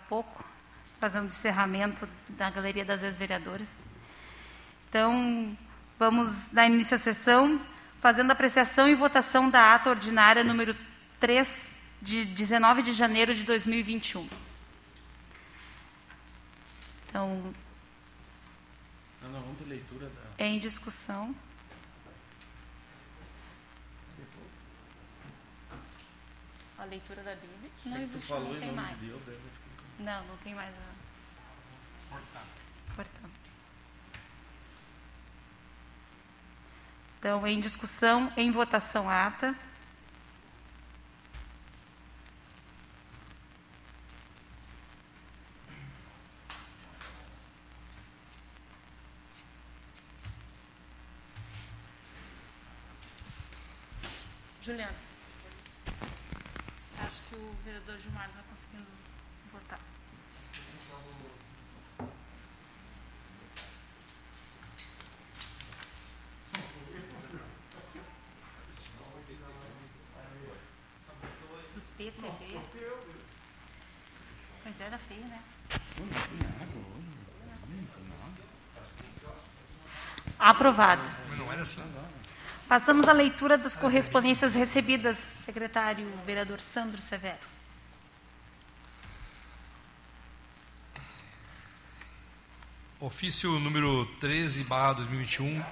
[0.00, 0.44] pouco,
[1.00, 3.86] fazendo o encerramento da Galeria das Ex-Vereadoras.
[4.88, 5.56] Então,
[5.98, 7.60] vamos dar início à sessão,
[8.00, 10.74] fazendo apreciação e votação da ata ordinária número
[11.20, 14.26] 3, de 19 de janeiro de 2021.
[17.08, 17.54] Então,
[19.22, 20.44] Não, não, vamos leitura da.
[20.44, 21.34] é em discussão.
[26.78, 29.00] A leitura da Bíblia não existe, falou não em tem nome mais.
[29.00, 29.22] de Deus,
[29.98, 32.18] Não, não tem mais a.
[32.94, 33.30] Portanto.
[37.18, 39.56] Então, em discussão, em votação a ata.
[54.68, 54.92] Juliana.
[57.06, 58.86] Acho que o vereador Gilmar não está conseguindo
[59.50, 59.80] votar.
[71.74, 72.60] Do PTB?
[74.62, 75.42] Pois é, da feia, né?
[80.48, 81.02] Aprovado.
[81.28, 81.82] Mas não era assim.
[82.66, 87.36] Passamos à leitura das correspondências recebidas, secretário vereador Sandro Severo.
[92.98, 95.62] Ofício número 13, barra 2021,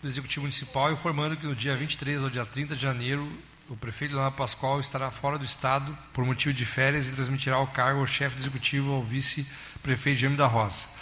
[0.00, 3.28] do Executivo Municipal, informando que no dia 23 ao dia 30 de janeiro,
[3.68, 7.66] o prefeito Leonardo Pascoal estará fora do Estado por motivo de férias e transmitirá o
[7.66, 10.93] cargo ao chefe do Executivo ao vice-prefeito Jaime da Rosa.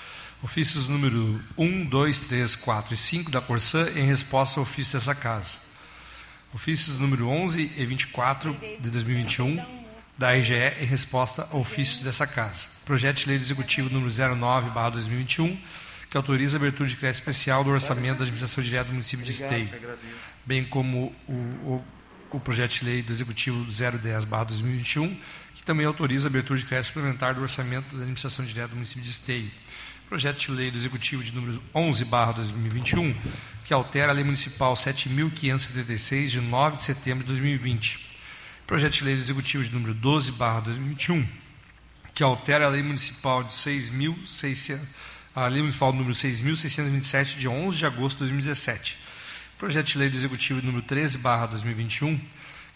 [0.42, 5.14] Ofícios número 1, 2, 3, 4 e 5 da Corsã em resposta ao ofício dessa
[5.14, 5.60] casa.
[6.52, 9.64] Ofícios número 11 e 24 de 2021
[10.18, 12.66] da RGE em resposta ao ofício dessa casa.
[12.84, 15.56] Projeto de Lei do Executivo número 09/2021,
[16.10, 19.30] que autoriza a abertura de crédito especial do orçamento da administração direta do município de
[19.30, 19.68] Esteio,
[20.44, 21.84] bem como o, o,
[22.32, 25.16] o projeto de lei do Executivo 010/2021,
[25.54, 29.04] que também autoriza a abertura de crédito suplementar do orçamento da administração direta do município
[29.04, 29.48] de Esteio.
[30.12, 33.16] Projeto de lei do Executivo de número 11/2021,
[33.64, 37.98] que altera a lei municipal 7576 de 9 de setembro de 2020.
[38.66, 41.26] Projeto de lei do Executivo de número 12/2021,
[42.12, 44.80] que altera a lei municipal de 6.600
[45.34, 48.98] a lei municipal número 6.627 de 11 de agosto de 2017.
[49.56, 52.20] Projeto de lei do Executivo número 13/2021,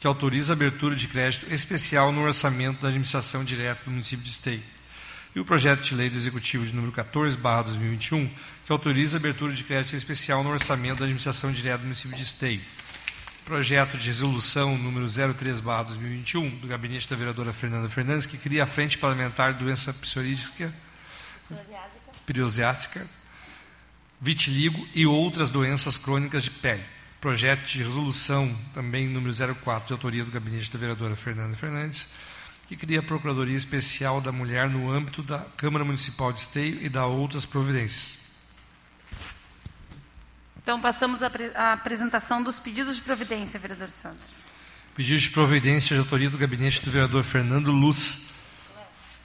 [0.00, 4.30] que autoriza a abertura de crédito especial no orçamento da administração direta do município de
[4.30, 4.75] Esteio.
[5.36, 8.26] E o projeto de lei do Executivo de número 14/2021,
[8.64, 12.22] que autoriza a abertura de crédito especial no orçamento da administração direta do município de
[12.22, 12.62] Esteio.
[13.44, 18.96] Projeto de resolução número 03/2021 do gabinete da vereadora Fernanda Fernandes, que cria a Frente
[18.96, 20.72] Parlamentar de Doença Psoríaca
[22.24, 23.06] psoriásica,
[24.18, 26.82] vitiligo e outras doenças crônicas de pele.
[27.20, 32.06] Projeto de resolução, também número 04, de autoria do gabinete da vereadora Fernanda Fernandes,
[32.66, 36.88] que cria a Procuradoria Especial da Mulher no âmbito da Câmara Municipal de Esteio e
[36.88, 38.26] da outras providências.
[40.62, 44.22] Então, passamos à apre- à apresentação dos pedidos de providência, vereador Sandro.
[44.96, 48.30] Pedido de providência de autoria do gabinete do vereador Fernando Luz,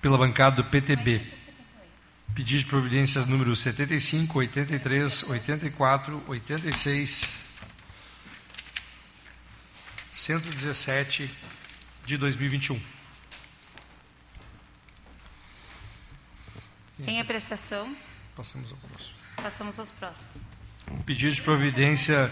[0.01, 1.21] pela bancada do PTB.
[2.35, 7.29] Pedido de providências número 75, 83, 84, 86,
[10.13, 11.29] 117
[12.05, 12.79] de 2021.
[17.07, 17.95] Em apreciação,
[18.35, 19.15] Passamos ao próximo.
[19.37, 20.35] passamos aos próximos.
[21.05, 22.31] Pedido de providência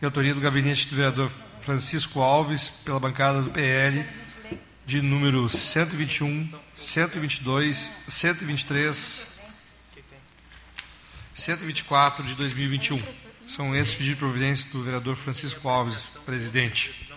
[0.00, 1.30] de autoria do gabinete do vereador
[1.60, 4.06] Francisco Alves, pela bancada do PL,
[4.84, 7.76] de número 121, 122,
[8.08, 9.40] 123,
[11.34, 13.02] 124 de 2021.
[13.46, 17.10] São esses pedidos de providência do vereador Francisco Alves, presidente.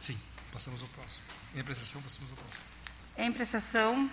[0.00, 0.18] Sim,
[0.52, 1.34] passamos ao próximo.
[1.54, 2.62] Em apreciação, passamos ao próximo.
[3.16, 4.10] Em apreciação,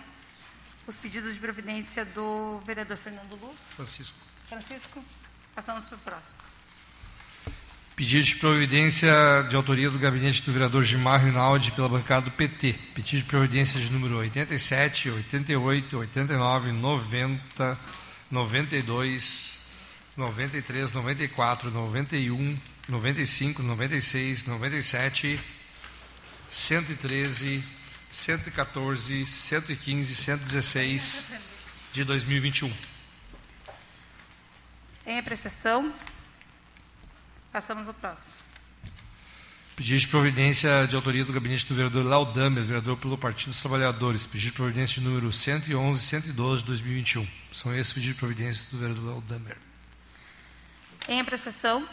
[0.86, 3.56] os pedidos de providência do vereador Fernando Luz.
[3.74, 4.16] Francisco.
[4.48, 5.04] Francisco,
[5.54, 6.38] passamos para o próximo.
[7.96, 9.12] Pedido de providência
[9.50, 12.72] de autoria do gabinete do vereador Gilmar Rinaldi pela bancada do PT.
[12.94, 17.78] Pedido de providência de número 87, 88, 89, 90,
[18.30, 19.68] 92,
[20.16, 25.40] 93, 94, 91, 95, 96, 97,
[26.52, 27.64] 113,
[28.10, 31.24] 114, 115, 116
[31.94, 32.70] de 2021.
[35.06, 35.92] Em apreciação,
[37.50, 38.34] passamos ao próximo.
[39.74, 44.26] Pedido de providência de autoria do gabinete do vereador Laudamer, vereador pelo Partido dos Trabalhadores.
[44.26, 47.26] Pedido de providência de número 111 e 112 de 2021.
[47.50, 49.56] São esses pedidos de providência do vereador Laudamer.
[51.08, 51.88] Em apreciação,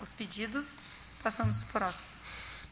[0.00, 0.88] os pedidos.
[1.20, 2.19] Passamos para o próximo.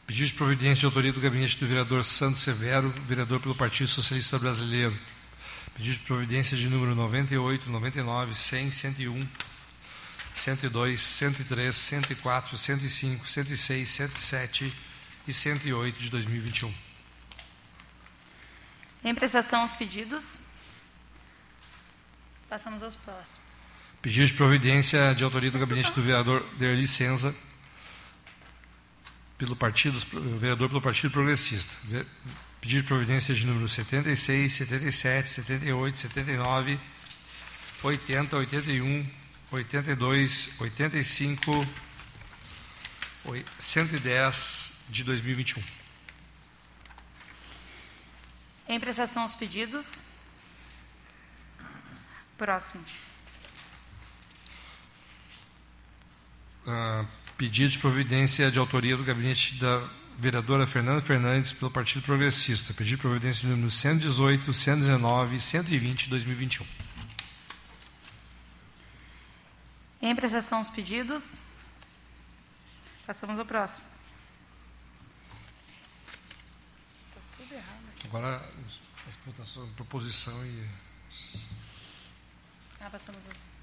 [0.09, 4.39] Pedido de providência de autoria do gabinete do vereador Santos Severo, vereador pelo Partido Socialista
[4.39, 4.97] Brasileiro.
[5.75, 9.29] Pedido de providência de número 98, 99, 100, 101,
[10.33, 14.73] 102, 103, 104, 105, 106, 107
[15.27, 16.73] e 108 de 2021.
[19.03, 20.39] Em apreciação aos pedidos.
[22.49, 23.47] Passamos aos próximos.
[24.01, 27.31] Pedido de providência de autoria do gabinete do vereador Derli Senza,
[29.39, 29.97] pelo partido,
[30.37, 31.73] vereador pelo Partido Progressista.
[32.59, 36.79] Pedido de providência de número 76, 77, 78, 79,
[37.81, 39.09] 80, 81,
[39.49, 41.67] 82, 85,
[43.57, 45.63] 110 de 2021.
[48.67, 50.01] Em prestação aos pedidos.
[52.37, 52.83] Próximo.
[56.67, 57.07] Uh,
[57.39, 62.73] pedido de providência de autoria do gabinete da vereadora Fernanda Fernandes pelo Partido Progressista.
[62.73, 66.67] Pedido de providência de número 118, 119 e 120 de 2021.
[70.01, 71.39] Em apreciação aos pedidos.
[73.07, 73.87] Passamos ao próximo.
[77.07, 77.83] Está tudo errado.
[78.03, 78.49] Agora,
[79.07, 80.69] as proposição e.
[82.81, 83.58] Ah, passamos as.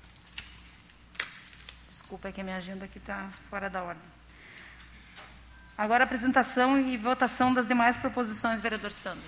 [1.96, 4.06] Desculpa, é que a minha agenda aqui está fora da ordem.
[5.78, 9.24] Agora, apresentação e votação das demais proposições, vereador Sandro.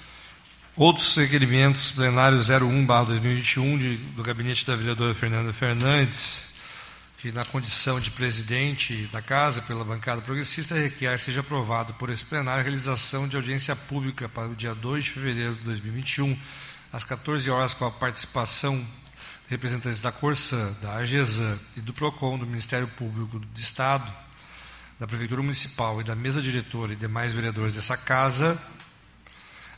[0.77, 6.59] Outros requerimentos plenários 01-2021 do gabinete da vereadora Fernanda Fernandes,
[7.17, 12.25] que na condição de presidente da Casa pela bancada progressista requer seja aprovado por esse
[12.27, 16.39] plenário a realização de audiência pública para o dia 2 de fevereiro de 2021,
[16.93, 19.08] às 14 horas, com a participação de
[19.49, 24.13] representantes da Corsã, da AGESAN e do PROCON, do Ministério Público do Estado,
[24.99, 28.61] da Prefeitura Municipal e da mesa diretora e demais vereadores dessa Casa,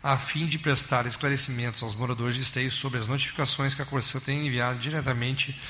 [0.02, 4.18] a fim de prestar esclarecimentos aos moradores de esteio sobre as notificações que a Corsã
[4.18, 5.60] tem enviado diretamente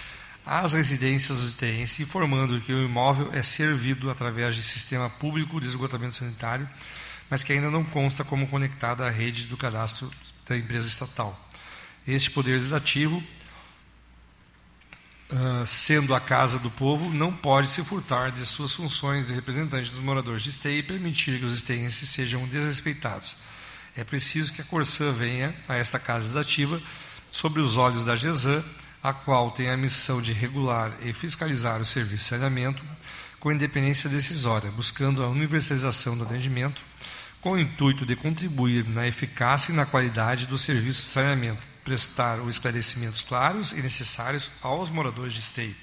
[0.47, 5.67] às residências dos iteenses, informando que o imóvel é servido através de sistema público de
[5.67, 6.69] esgotamento sanitário,
[7.29, 10.11] mas que ainda não consta como conectado à rede do cadastro
[10.49, 11.49] da empresa estatal.
[12.07, 13.23] Este Poder Legislativo,
[15.33, 19.91] uh, sendo a Casa do Povo, não pode se furtar de suas funções de representante
[19.91, 23.37] dos moradores de esteio e permitir que os esteenses sejam desrespeitados.
[23.97, 26.81] É preciso que a Corsã venha a esta Casa Legislativa
[27.31, 28.63] sobre os olhos da GESAN
[29.03, 32.85] a qual tem a missão de regular e fiscalizar o serviço de saneamento
[33.39, 36.83] com independência decisória, buscando a universalização do atendimento,
[37.41, 42.39] com o intuito de contribuir na eficácia e na qualidade do serviço de saneamento, prestar
[42.39, 45.75] os esclarecimentos claros e necessários aos moradores de esteio.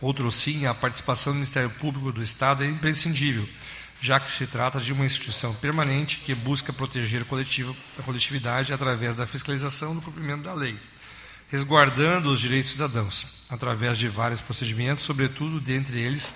[0.00, 3.46] Outro sim, a participação do Ministério Público do Estado é imprescindível,
[4.00, 7.26] já que se trata de uma instituição permanente que busca proteger
[7.98, 10.80] a coletividade através da fiscalização do cumprimento da lei
[11.48, 16.32] resguardando os direitos cidadãos, através de vários procedimentos, sobretudo dentre eles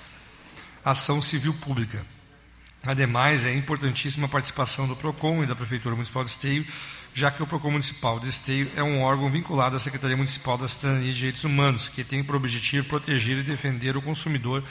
[0.85, 2.05] ação civil pública.
[2.83, 6.67] Ademais, é importantíssima a participação do PROCON e da Prefeitura Municipal de Esteio,
[7.14, 10.66] já que o PROCON Municipal de Esteio é um órgão vinculado à Secretaria Municipal da
[10.66, 14.64] Cidadania e Direitos Humanos, que tem por objetivo proteger e defender o consumidor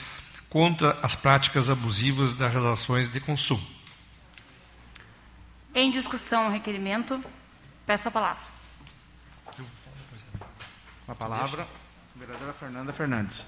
[0.49, 3.65] contra as práticas abusivas das relações de consumo.
[5.73, 7.23] Em discussão o requerimento,
[7.85, 8.43] peço a palavra.
[11.05, 11.67] Com a palavra,
[12.15, 13.45] vereadora Fernanda Fernandes.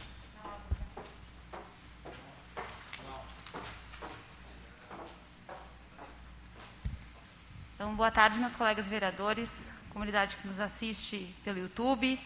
[7.93, 12.19] Então, boa tarde, meus colegas vereadores, comunidade que nos assiste pelo YouTube.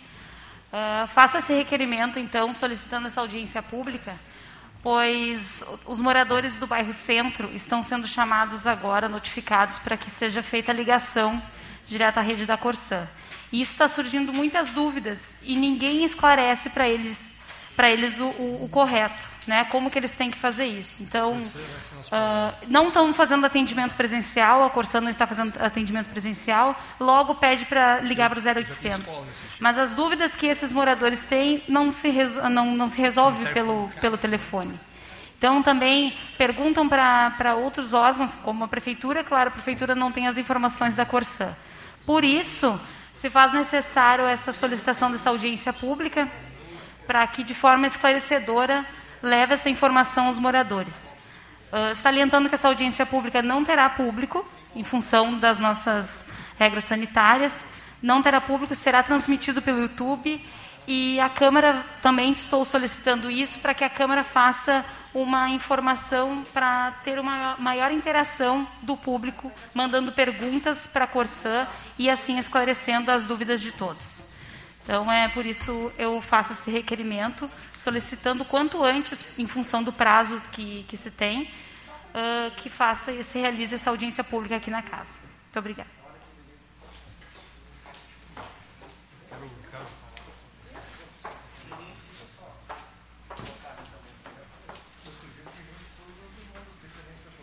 [0.72, 4.18] Uh, faço esse requerimento, então, solicitando essa audiência pública,
[4.82, 10.72] pois os moradores do bairro Centro estão sendo chamados agora, notificados, para que seja feita
[10.72, 11.42] a ligação
[11.86, 13.06] direta à rede da Corsã.
[13.52, 17.30] E isso está surgindo muitas dúvidas e ninguém esclarece para eles
[17.78, 19.64] para eles o, o, o, correto, né?
[19.66, 21.04] Como que eles têm que fazer isso?
[21.04, 27.36] Então, uh, não estão fazendo atendimento presencial, a Corsã não está fazendo atendimento presencial, logo
[27.36, 29.22] pede para ligar para o 0800.
[29.60, 32.12] Mas as dúvidas que esses moradores têm não se,
[32.50, 34.74] não, não se resolve pelo, pelo telefone.
[35.38, 40.40] Então, também perguntam para outros órgãos, como a Prefeitura, claro, a Prefeitura não tem as
[40.40, 41.56] informações da Corsã.
[42.08, 42.82] Por isso,
[43.14, 46.28] se faz necessário essa solicitação dessa audiência pública
[47.08, 48.86] para que, de forma esclarecedora,
[49.24, 51.16] leve essa informação aos moradores.
[51.72, 54.46] Uh, salientando que essa audiência pública não terá público,
[54.76, 56.24] em função das nossas
[56.60, 57.66] regras sanitárias,
[58.02, 60.40] não terá público, será transmitido pelo YouTube
[60.88, 66.92] e a Câmara também estou solicitando isso para que a Câmara faça uma informação para
[67.04, 71.68] ter uma maior interação do público, mandando perguntas para a Corsã
[72.00, 74.17] e assim esclarecendo as dúvidas de todos.
[74.88, 80.42] Então, é por isso eu faço esse requerimento, solicitando quanto antes, em função do prazo
[80.54, 84.82] que, que se tem, uh, que faça e se realize essa audiência pública aqui na
[84.82, 85.20] casa.
[85.44, 85.90] Muito obrigada.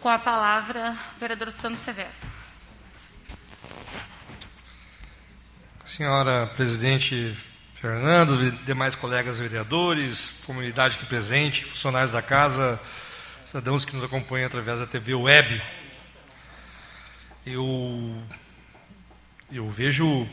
[0.00, 2.33] Com a palavra, vereador Santos Severo.
[5.84, 7.36] Senhora presidente
[7.74, 12.80] Fernando, demais colegas vereadores, comunidade aqui presente, funcionários da casa,
[13.44, 15.60] cidadãos que nos acompanham através da TV Web.
[17.44, 18.16] Eu,
[19.52, 20.26] eu vejo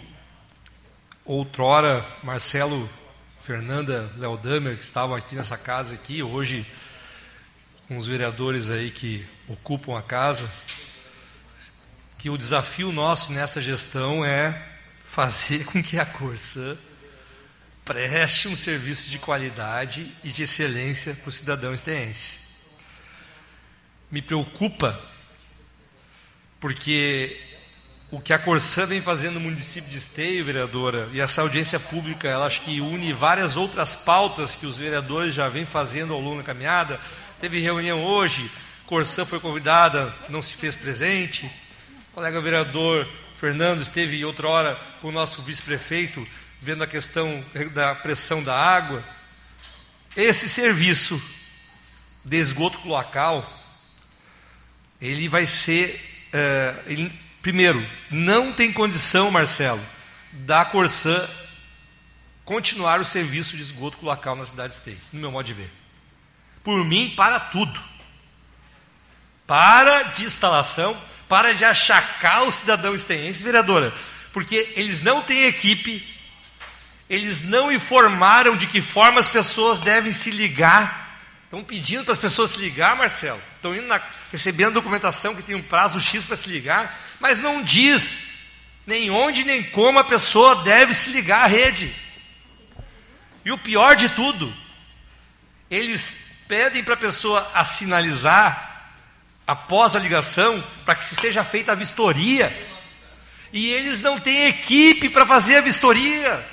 [1.25, 2.89] outrora Marcelo,
[3.41, 6.65] Fernanda, Léo Damer, que estavam aqui nessa casa aqui, hoje
[7.89, 10.49] com os vereadores aí que ocupam a casa,
[12.17, 14.70] que o desafio nosso nessa gestão é
[15.11, 16.77] fazer com que a Corsã
[17.83, 22.39] preste um serviço de qualidade e de excelência para o cidadão esteense.
[24.09, 24.99] Me preocupa
[26.59, 27.39] porque
[28.11, 32.27] o que a Corsã vem fazendo no município de Esteio, vereadora, e essa audiência pública,
[32.27, 36.37] ela acho que une várias outras pautas que os vereadores já vêm fazendo ao longo
[36.37, 36.99] da caminhada,
[37.41, 38.51] Teve reunião hoje,
[38.85, 41.49] Corsã foi convidada, não se fez presente.
[42.11, 43.09] O colega vereador
[43.41, 46.23] Fernando esteve outra hora com o nosso vice-prefeito,
[46.59, 47.43] vendo a questão
[47.73, 49.03] da pressão da água.
[50.15, 51.19] Esse serviço
[52.23, 53.51] de esgoto cloacal,
[55.01, 55.89] ele vai ser,
[56.27, 59.83] uh, ele, primeiro, não tem condição, Marcelo,
[60.33, 61.27] da Corsã
[62.45, 65.71] continuar o serviço de esgoto cloacal na cidade de no meu modo de ver.
[66.63, 67.83] Por mim, para tudo.
[69.47, 70.95] Para de instalação,
[71.31, 73.93] para de achacar o cidadão estenhense, vereadora,
[74.33, 76.05] porque eles não têm equipe,
[77.09, 81.21] eles não informaram de que forma as pessoas devem se ligar.
[81.45, 83.41] Estão pedindo para as pessoas se ligar, Marcelo.
[83.55, 87.63] Estão indo na, recebendo documentação que tem um prazo X para se ligar, mas não
[87.63, 88.27] diz
[88.85, 91.95] nem onde nem como a pessoa deve se ligar à rede.
[93.45, 94.53] E o pior de tudo,
[95.69, 98.70] eles pedem para a pessoa a sinalizar
[99.51, 102.49] após a ligação para que se seja feita a vistoria.
[103.51, 106.47] E eles não têm equipe para fazer a vistoria.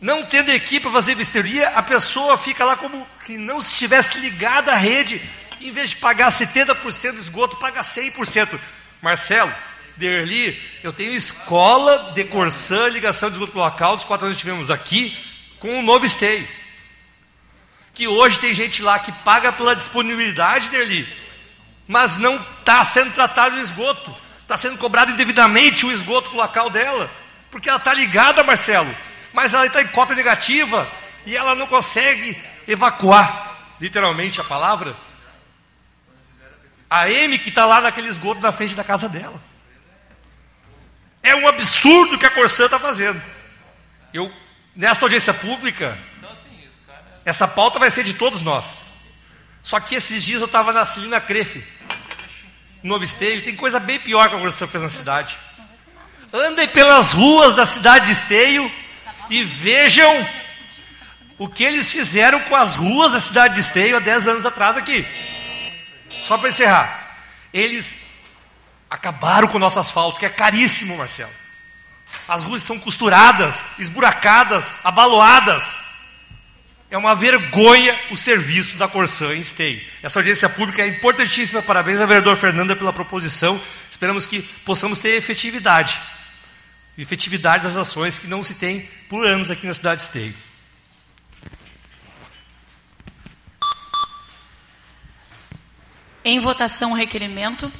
[0.00, 4.20] Não tendo equipe para fazer a vistoria, a pessoa fica lá como que não estivesse
[4.20, 5.20] ligada à rede.
[5.60, 8.56] Em vez de pagar 70% do esgoto, paga 100%.
[9.02, 9.52] Marcelo,
[9.96, 14.70] Derli, eu tenho escola de Corsã, ligação de esgoto local, dos quatro anos que tivemos
[14.70, 15.18] aqui,
[15.58, 16.46] com um novo esteio
[17.96, 21.08] que hoje tem gente lá que paga pela disponibilidade dele,
[21.88, 27.10] mas não está sendo tratado o esgoto, está sendo cobrado indevidamente o esgoto local dela,
[27.50, 28.94] porque ela está ligada, Marcelo,
[29.32, 30.86] mas ela está em cota negativa
[31.24, 32.36] e ela não consegue
[32.68, 34.94] evacuar, literalmente a palavra,
[36.90, 39.40] a M que está lá naquele esgoto na frente da casa dela.
[41.22, 43.20] É um absurdo que a Corsã está fazendo.
[44.12, 44.30] Eu,
[44.76, 45.98] nessa audiência pública,
[47.26, 48.78] essa pauta vai ser de todos nós.
[49.60, 51.62] Só que esses dias eu estava na Celina Crefe,
[52.84, 55.36] no Esteio, tem coisa bem pior que a Organização fez na cidade.
[56.32, 58.70] Andem pelas ruas da cidade de Esteio
[59.28, 60.28] e vejam
[61.36, 64.76] o que eles fizeram com as ruas da cidade de Esteio há 10 anos atrás
[64.76, 65.04] aqui.
[66.22, 67.18] Só para encerrar.
[67.52, 68.20] Eles
[68.88, 71.30] acabaram com o nosso asfalto, que é caríssimo, Marcelo.
[72.28, 75.85] As ruas estão costuradas, esburacadas, abaloadas.
[76.88, 79.84] É uma vergonha o serviço da Corsã em Esteio.
[80.02, 81.60] Essa audiência pública é importantíssima.
[81.60, 83.60] Parabéns ao vereador Fernanda pela proposição.
[83.90, 86.00] Esperamos que possamos ter efetividade.
[86.96, 90.34] Efetividade das ações que não se tem por anos aqui na cidade de Esteio.
[96.24, 97.70] Em votação, o requerimento.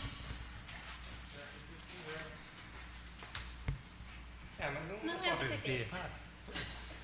[4.59, 5.87] É, mas não, não é só BBB.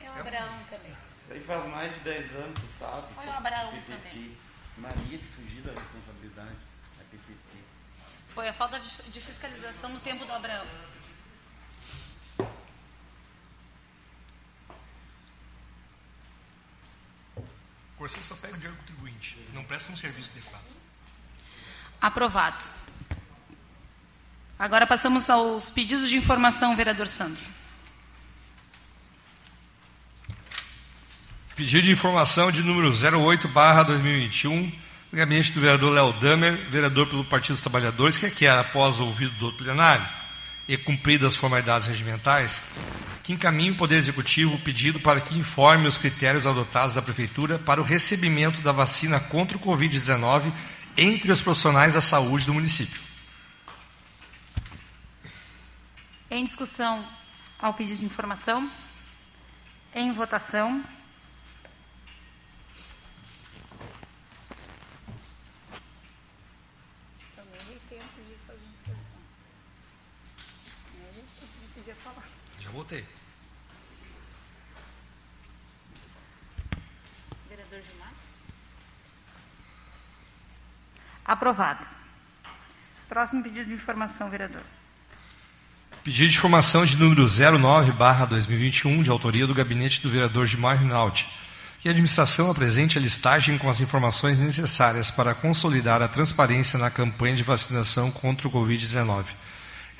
[0.01, 0.93] É o Abraão também
[1.53, 3.15] faz mais de 10 anos, tu sabe.
[3.15, 3.93] Foi o Abraão PPP.
[3.93, 4.39] também.
[4.79, 6.57] Maria de fugir da responsabilidade.
[6.99, 7.59] É PPP.
[8.29, 10.67] Foi a falta de fiscalização no tempo do Abraão.
[17.99, 20.65] Corsair só pega o dinheiro contribuinte, não presta um serviço adequado.
[22.01, 22.65] Aprovado.
[24.59, 27.62] Agora passamos aos pedidos de informação, vereador Sandro.
[31.55, 34.73] Pedido de informação de número 08, barra 2021,
[35.11, 39.05] do gabinete do vereador Léo Damer, vereador pelo Partido dos Trabalhadores, que requer, após o
[39.05, 40.07] ouvido do plenário
[40.67, 42.63] e cumpridas as formalidades regimentais,
[43.23, 47.59] que encaminhe o Poder Executivo o pedido para que informe os critérios adotados da Prefeitura
[47.59, 50.51] para o recebimento da vacina contra o Covid-19
[50.97, 52.99] entre os profissionais da saúde do município.
[56.31, 57.07] Em discussão
[57.59, 58.71] ao pedido de informação.
[59.95, 60.83] Em votação.
[72.73, 73.05] Já votei.
[77.49, 78.13] Vereador Gilmar?
[81.25, 81.87] Aprovado.
[83.09, 84.63] Próximo pedido de informação, vereador.
[86.03, 90.79] Pedido de informação de número 09, barra 2021, de autoria do gabinete do vereador Gilmar
[90.79, 91.29] Rinaldi,
[91.81, 96.91] que a administração apresente a listagem com as informações necessárias para consolidar a transparência na
[96.91, 99.42] campanha de vacinação contra o Covid-19.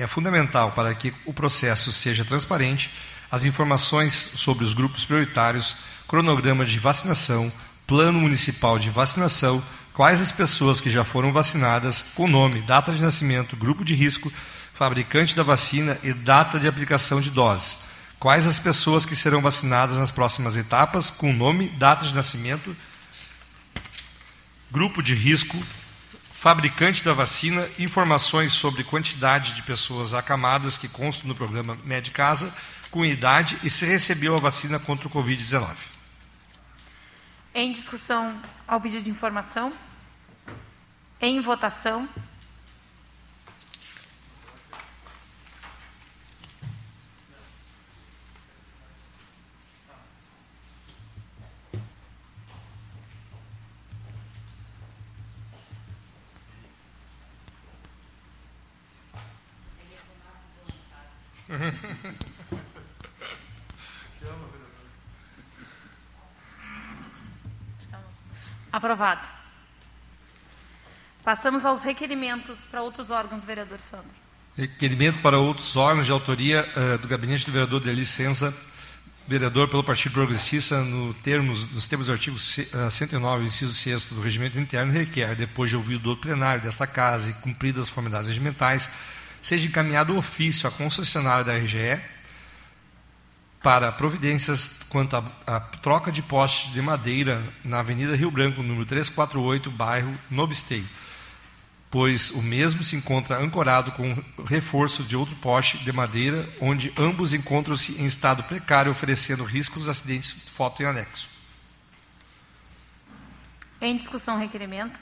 [0.03, 2.91] É fundamental para que o processo seja transparente
[3.31, 5.77] as informações sobre os grupos prioritários,
[6.09, 7.53] cronograma de vacinação,
[7.87, 9.63] plano municipal de vacinação,
[9.95, 14.33] quais as pessoas que já foram vacinadas, com nome, data de nascimento, grupo de risco,
[14.75, 17.79] fabricante da vacina e data de aplicação de doses.
[18.19, 22.77] Quais as pessoas que serão vacinadas nas próximas etapas, com nome, data de nascimento,
[24.69, 25.57] grupo de risco,
[26.43, 32.53] fabricante da vacina, informações sobre quantidade de pessoas acamadas que constam no programa Medicasa,
[32.91, 35.69] com idade e se recebeu a vacina contra o Covid-19.
[37.55, 39.73] Em discussão ao pedido de informação.
[41.21, 42.09] Em votação.
[68.73, 69.29] Aprovado.
[71.23, 74.11] Passamos aos requerimentos para outros órgãos, vereador Sandro.
[74.57, 78.53] Requerimento para outros órgãos de autoria uh, do gabinete do vereador Deli Senza,
[79.27, 84.59] vereador pelo Partido Progressista, no termos, nos termos do artigo 109, inciso 6 do regimento
[84.59, 88.91] interno, requer, depois de ouvido do plenário desta casa e cumpridas as formalidades regimentais,
[89.43, 92.01] seja encaminhado ofício à concessionária da RGE
[93.61, 99.71] para providências quanto à, troca de postes de madeira na Avenida Rio Branco, número 348,
[99.71, 100.89] bairro Novo Esteio,
[101.91, 107.33] pois o mesmo se encontra ancorado com reforço de outro poste de madeira, onde ambos
[107.33, 111.29] encontram-se em estado precário, oferecendo riscos de acidentes, foto em anexo.
[113.81, 115.01] Em discussão, requerimento.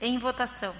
[0.00, 0.74] Em votação.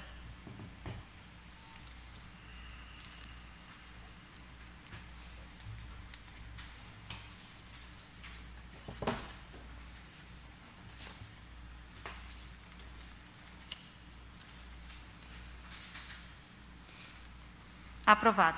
[18.09, 18.57] Aprovado.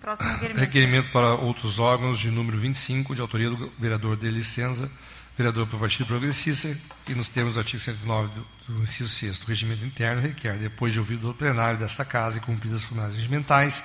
[0.00, 1.10] Próximo requerimento.
[1.10, 4.90] Para outros órgãos de número 25, de autoria do vereador de licença,
[5.36, 6.74] vereador pelo Partido Progressista,
[7.06, 10.94] e nos termos do artigo 109 do, do inciso 6 do regimento interno, requer, depois
[10.94, 13.84] de ouvido do plenário desta Casa e cumpridas as formalidades regimentais,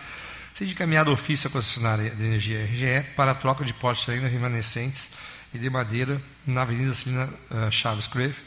[0.53, 5.11] seja encaminhado ofício à concessionária de energia RGE para a troca de postes ainda remanescentes
[5.53, 8.37] e de madeira na Avenida Celina uh, Chaves Creve,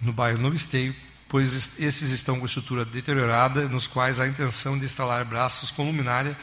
[0.00, 0.92] no bairro Novo Esteio,
[1.30, 6.36] pois esses estão com estrutura deteriorada, nos quais há intenção de instalar braços com luminária,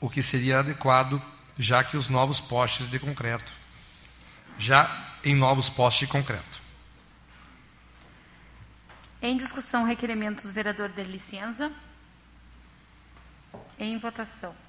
[0.00, 1.22] o que seria adequado,
[1.56, 3.50] já que os novos postes de concreto,
[4.58, 6.60] já em novos postes de concreto.
[9.22, 11.70] Em discussão, requerimento do vereador de licença.
[13.78, 14.65] Em votação.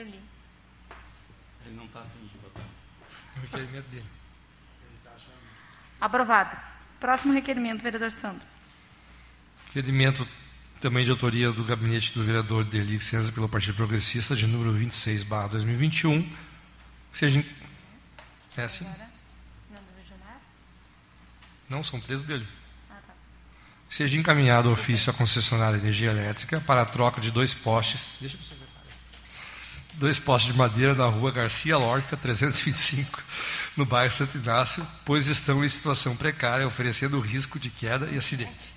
[0.00, 0.20] Derli.
[1.66, 2.64] Ele não está afim de votar.
[3.36, 4.06] O requerimento dele.
[6.00, 6.56] Aprovado.
[6.98, 8.46] Próximo requerimento, vereador Sandro.
[9.66, 10.26] Requerimento
[10.80, 15.22] também de autoria do gabinete do vereador Deli Licença pelo Partido Progressista, de número 26,
[15.24, 16.36] barra 2021.
[17.12, 17.44] Seja.
[18.56, 18.86] É assim?
[21.68, 22.46] Não, são três dele.
[22.90, 23.12] Ah, tá.
[23.88, 28.18] seja encaminhado ofício à concessionária de energia elétrica para a troca de dois postes.
[29.94, 33.22] Dois postes de madeira na rua Garcia Lorca, 325,
[33.76, 38.72] no bairro Santo Inácio, pois estão em situação precária, oferecendo risco de queda e acidente.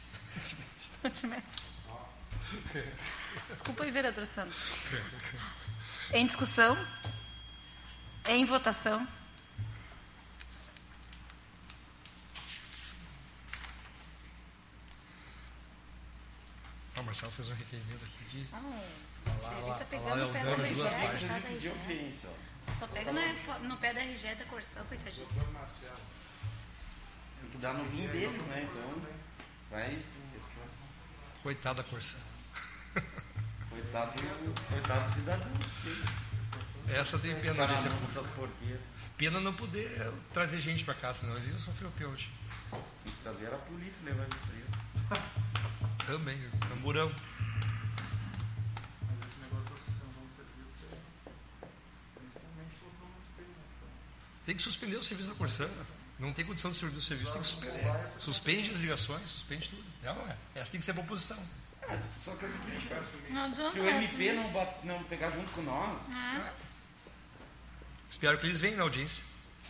[3.49, 4.55] Desculpa aí, vereador Santos.
[6.11, 6.77] Em discussão?
[8.27, 9.07] Em votação?
[16.95, 18.47] Ah, o Marcelo fez um requerimento aqui de.
[18.53, 18.81] Ah,
[19.41, 21.71] lá, ele está pegando o pé da RG.
[22.61, 23.19] Você só pega no,
[23.67, 25.27] no pé da RG da Corsão, coitadinho.
[25.27, 25.45] Tem
[27.51, 28.67] que dar no rim deles, né?
[28.69, 29.01] Então,
[29.69, 29.99] vai.
[31.41, 32.21] Coitado da Corsão.
[33.69, 34.13] Coitado,
[34.69, 35.49] coitado do cidadão.
[36.89, 38.79] Essa tem pena audiência pública.
[39.17, 42.29] Pena não poder trazer gente para cá, senão eles iam sofrer o pênalti.
[43.03, 44.67] Tem que trazer a polícia levar eles presos.
[46.05, 46.37] Também,
[46.69, 47.11] camburão.
[54.45, 55.69] Tem que suspender o serviço da Corsã.
[56.19, 57.83] Não tem condição de servir o serviço, tem que suspender.
[58.19, 59.83] Suspende as ligações, suspende tudo.
[60.03, 60.37] É, não é?
[60.55, 61.37] Essa tem que ser a proposição.
[61.81, 63.03] É, só que é o seguinte, cara.
[63.71, 66.53] Se o MP não, bat, não pegar junto com nós, É.
[68.09, 69.23] Espero que eles venham na audiência.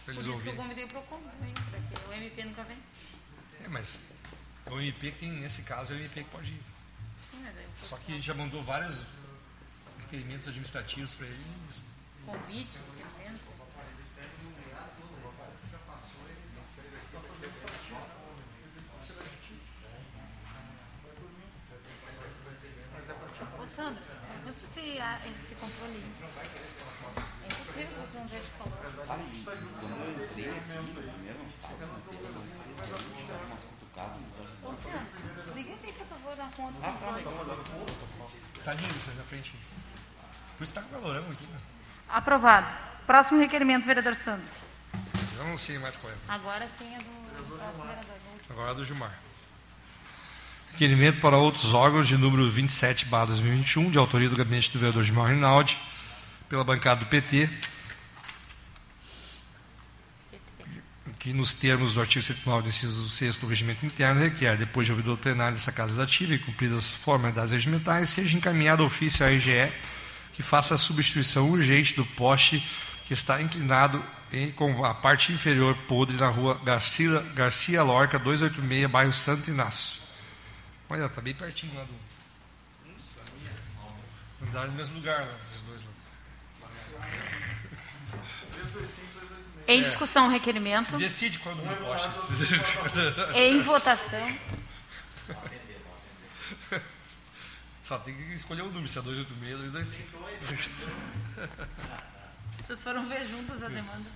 [0.04, 2.78] Para Por eles isso que eu convidei o PROCON porque o MP nunca vem.
[3.64, 4.00] É, mas
[4.66, 6.64] o MP que tem, nesse caso, é o MP que pode ir.
[7.32, 9.06] Sim, mas aí Só que a gente já mandou vários
[10.02, 11.86] requerimentos administrativos para eles.
[12.26, 13.53] convite, requerimento.
[23.74, 24.04] Ô Sandra,
[24.46, 26.06] você se há esse controle
[27.42, 28.78] é impossível você não de calor.
[29.44, 31.40] quando eu entrei aqui, primeiro
[33.48, 34.22] umas cutucadas.
[35.56, 38.64] Liga aqui, por favor, conta Ah, tá.
[38.64, 39.56] Tá lindo isso aí na frente.
[40.56, 41.46] Por isso tá com calorão aqui.
[41.48, 41.60] Né?
[42.10, 42.78] Aprovado.
[43.08, 44.48] Próximo requerimento, vereador Sandro.
[45.36, 46.16] Eu não sei mais qual é.
[46.28, 48.16] Agora sim é do, do próximo vereador.
[48.52, 49.20] Agora é do Gilmar.
[50.74, 55.30] Requerimento para outros órgãos de número 27, 2021, de autoria do gabinete do vereador Gilmar
[55.30, 55.78] Rinaldi,
[56.50, 57.48] pela bancada do PT,
[61.20, 64.92] que nos termos do artigo 79 do inciso 6 do regimento interno requer, depois de
[64.92, 69.30] ouvido o plenário dessa Casa Legislativa e cumpridas as formalidades regimentais, seja encaminhado ofício à
[69.30, 69.72] RGE
[70.34, 72.68] que faça a substituição urgente do poste
[73.06, 78.90] que está inclinado em, com a parte inferior podre na rua Garcia, Garcia Lorca, 286,
[78.90, 80.03] bairro Santo Inácio.
[80.94, 81.94] Olha, está bem pertinho lá do.
[84.48, 85.90] Andaram no mesmo lugar lá, os dois lá.
[89.68, 90.96] Em discussão, o requerimento.
[90.98, 92.10] Decide quando o poste.
[93.34, 94.38] Em votação.
[97.82, 100.20] Só tem que escolher o número, se é 286 225.
[102.60, 104.12] Vocês foram ver juntos a demanda.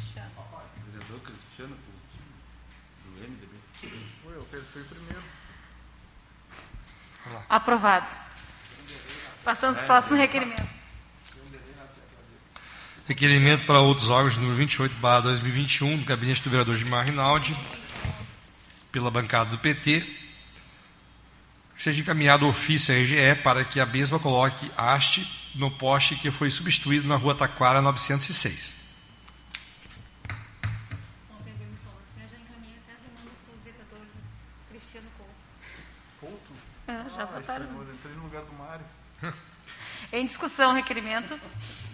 [0.00, 0.30] Puxando.
[0.92, 2.32] Vereador Cristiano Coutinho,
[3.04, 3.54] do MDB.
[4.26, 5.22] Oi, eu fui o primeiro.
[7.48, 8.10] Aprovado.
[9.44, 10.80] Passamos para o próximo requerimento.
[13.06, 17.56] Requerimento para outros órgãos, número 28, barra 2021, do gabinete do vereador Gilmar Rinaldi,
[18.92, 20.00] pela bancada do PT,
[21.74, 26.30] que seja encaminhado ofício à RGE para que a mesma coloque haste no poste que
[26.30, 28.79] foi substituído na rua Taquara 906.
[37.58, 38.84] É, entrei no lugar do Mário.
[40.12, 41.38] Em discussão, requerimento.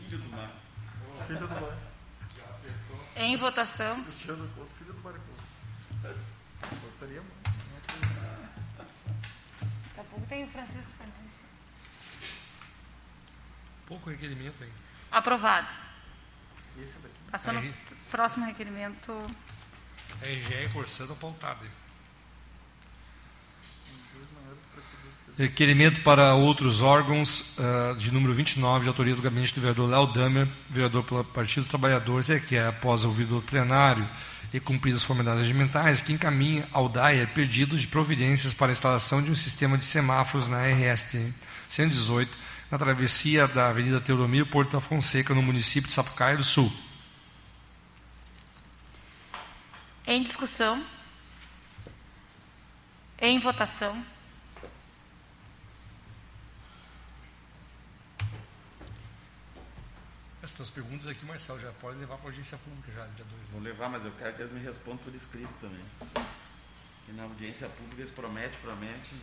[0.05, 0.51] Filho do mar.
[1.27, 1.73] Filho do Mário.
[3.17, 4.03] Em votação.
[4.05, 6.21] Cristiano Couto, filho do Mário Couto.
[6.85, 7.37] Gostaria muito.
[9.63, 11.33] Daqui a pouco tem o Francisco Fernandes.
[13.87, 14.73] Pouco requerimento aí.
[15.11, 15.69] Aprovado.
[16.79, 17.15] Esse daqui.
[17.31, 17.73] Passamos Aí.
[17.73, 19.13] para o próximo requerimento.
[20.23, 21.65] RGE Corsando apontado.
[25.39, 30.07] Requerimento para outros órgãos, ah, de número 29, de autoria do gabinete do vereador Léo
[30.07, 34.09] Damer, vereador pelo Partido dos Trabalhadores, requer, após ouvido plenário
[34.51, 39.23] e cumpridas as formalidades regimentais, que encaminhe ao DAIR pedido de providências para a instalação
[39.23, 41.35] de um sistema de semáforos na RST
[41.69, 42.35] 118,
[42.71, 46.73] na travessia da Avenida Teodomiro Porto da Fonseca, no município de Sapucaia do Sul.
[50.07, 50.83] Em discussão.
[53.21, 54.16] Em votação.
[60.47, 63.31] Essas perguntas aqui, Marcelo, já pode levar para a audiência pública já, dia 2.
[63.31, 63.49] Né?
[63.51, 65.85] Vou levar, mas eu quero que eles me respondam por escrito também.
[67.09, 69.21] E na audiência pública eles prometem, prometem.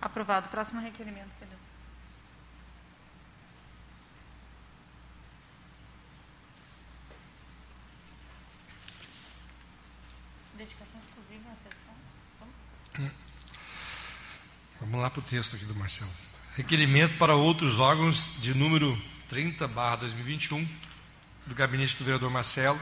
[0.00, 0.48] Aprovado.
[0.48, 1.56] Próximo requerimento, Pedro.
[10.56, 11.89] Dedicação exclusiva à sessão.
[14.80, 16.10] Vamos, lá para o texto aqui do Marcelo.
[16.56, 20.66] Requerimento para outros órgãos de número 30, barra 2021,
[21.46, 22.80] do gabinete do vereador Marcelo,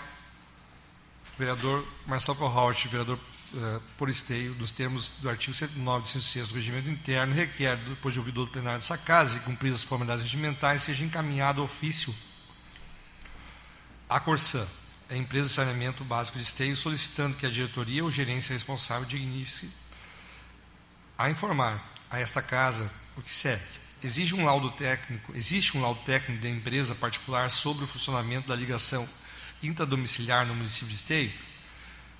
[1.37, 3.19] vereador Marcelo Corraut, vereador
[3.53, 8.15] uh, por esteio, dos termos do artigo 109 de 106 do regimento interno, requer, depois
[8.15, 12.15] de ouvido do plenário dessa casa e cumpridas as formalidades regimentais, seja encaminhado ofício
[14.09, 14.67] à Corsã,
[15.11, 19.88] a empresa de saneamento básico de esteio, solicitando que a diretoria ou gerência responsável dignifique
[21.19, 23.61] a informar a esta casa o que segue.
[24.03, 28.55] Exige um laudo técnico, existe um laudo técnico da empresa particular sobre o funcionamento da
[28.55, 29.07] ligação
[29.61, 31.33] intradomiciliar no município de Esteio?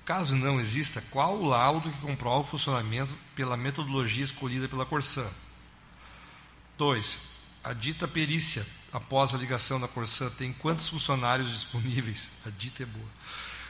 [0.03, 5.25] Caso não exista, qual o laudo que comprova o funcionamento pela metodologia escolhida pela Corsã?
[6.77, 7.29] 2.
[7.63, 12.31] A dita perícia, após a ligação da Corsã, tem quantos funcionários disponíveis?
[12.45, 13.07] A dita é boa.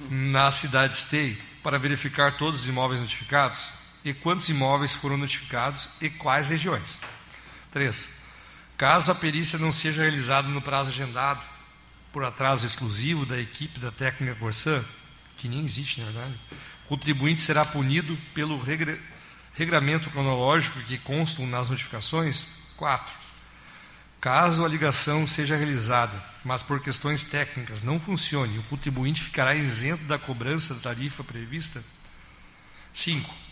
[0.09, 3.88] Na cidade de Esteio, para verificar todos os imóveis notificados?
[4.03, 6.99] E quantos imóveis foram notificados e quais regiões?
[7.71, 8.09] 3.
[8.77, 11.41] Caso a perícia não seja realizada no prazo agendado,
[12.11, 14.83] por atraso exclusivo da equipe da técnica Corsã,
[15.37, 16.33] que nem existe, na verdade,
[16.85, 18.99] o contribuinte será punido pelo regra,
[19.53, 22.73] regramento cronológico que constam nas notificações.
[22.77, 23.13] 4.
[24.21, 30.03] Caso a ligação seja realizada, mas por questões técnicas não funcione, o contribuinte ficará isento
[30.05, 31.83] da cobrança da tarifa prevista.
[32.91, 33.48] 5.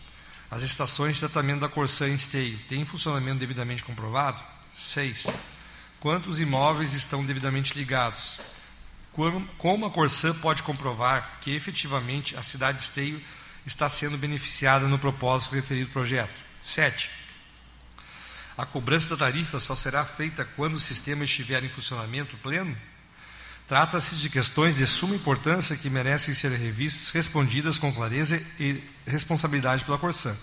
[0.50, 4.42] As estações de tratamento da Corsã em esteio têm funcionamento devidamente comprovado?
[4.70, 5.28] 6.
[6.00, 8.40] Quantos imóveis estão devidamente ligados?
[9.58, 13.22] Como a Corsã pode comprovar que efetivamente a cidade de Esteio
[13.66, 16.40] está sendo beneficiada no propósito referido projeto?
[16.62, 17.10] 7.
[18.56, 22.78] A cobrança da tarifa só será feita quando o sistema estiver em funcionamento pleno?
[23.68, 29.84] Trata-se de questões de suma importância que merecem ser revistas, respondidas com clareza e responsabilidade
[29.84, 30.36] pela Corsã.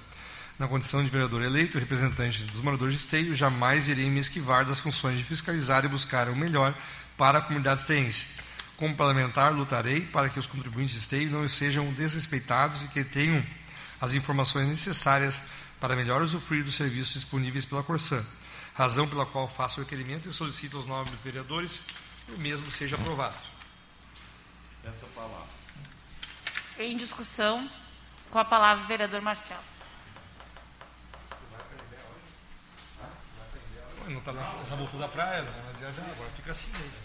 [0.58, 4.64] Na condição de vereador eleito e representante dos moradores de Esteio, jamais irei me esquivar
[4.64, 6.76] das funções de fiscalizar e buscar o melhor
[7.16, 8.44] para a comunidade esteense
[8.76, 13.44] como parlamentar, lutarei para que os contribuintes de esteio não sejam desrespeitados e que tenham
[14.00, 15.42] as informações necessárias
[15.80, 18.24] para melhor usufruir dos serviços disponíveis pela Corsã,
[18.74, 21.82] razão pela qual faço o requerimento e solicito aos nobres vereadores
[22.28, 23.34] o mesmo seja aprovado.
[24.84, 25.54] Essa palavra.
[26.78, 27.70] Em discussão,
[28.30, 29.62] com a palavra o vereador Marcelo.
[34.06, 35.62] Não tá na, já voltou da praia, né?
[35.66, 37.04] mas já, já agora fica assim mesmo.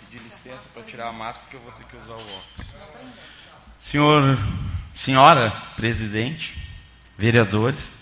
[0.00, 2.66] Pedir licença para tirar a máscara que eu vou ter que usar o óculos.
[3.78, 4.38] Senhor,
[4.94, 6.56] senhora presidente,
[7.18, 7.99] vereadores,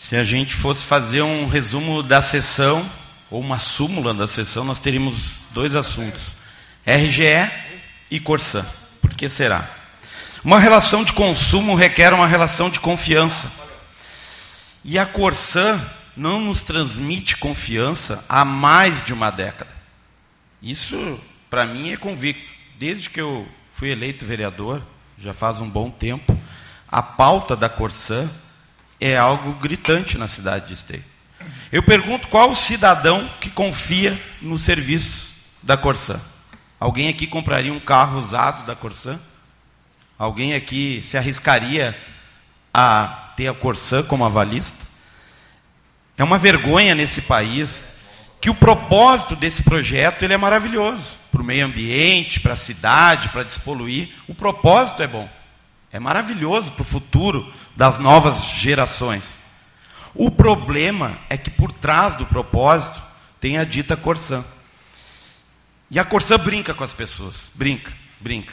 [0.00, 2.90] se a gente fosse fazer um resumo da sessão
[3.30, 6.36] ou uma súmula da sessão, nós teríamos dois assuntos:
[6.86, 7.52] RGE
[8.10, 8.64] e Corsã.
[9.02, 9.68] Por que será?
[10.42, 13.52] Uma relação de consumo requer uma relação de confiança.
[14.82, 15.78] E a Corsã
[16.16, 19.70] não nos transmite confiança há mais de uma década.
[20.62, 22.50] Isso, para mim, é convicto.
[22.78, 24.82] Desde que eu fui eleito vereador,
[25.18, 26.34] já faz um bom tempo,
[26.88, 28.30] a pauta da Corsã
[29.00, 31.04] é algo gritante na cidade de Esteio.
[31.72, 35.32] Eu pergunto qual cidadão que confia no serviço
[35.62, 36.20] da Corsã.
[36.78, 39.18] Alguém aqui compraria um carro usado da Corsã?
[40.18, 41.96] Alguém aqui se arriscaria
[42.74, 44.90] a ter a Corsã como avalista?
[46.18, 47.96] É uma vergonha nesse país
[48.40, 53.28] que o propósito desse projeto ele é maravilhoso para o meio ambiente, para a cidade,
[53.28, 54.10] para despoluir.
[54.26, 55.28] O propósito é bom,
[55.92, 59.38] é maravilhoso para o futuro das novas gerações.
[60.14, 63.00] O problema é que por trás do propósito
[63.40, 64.44] tem a dita Corsã.
[65.90, 67.90] E a Corsã brinca com as pessoas, brinca,
[68.20, 68.52] brinca.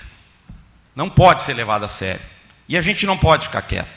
[0.96, 2.22] Não pode ser levada a sério.
[2.70, 3.90] E a gente não pode ficar quieto.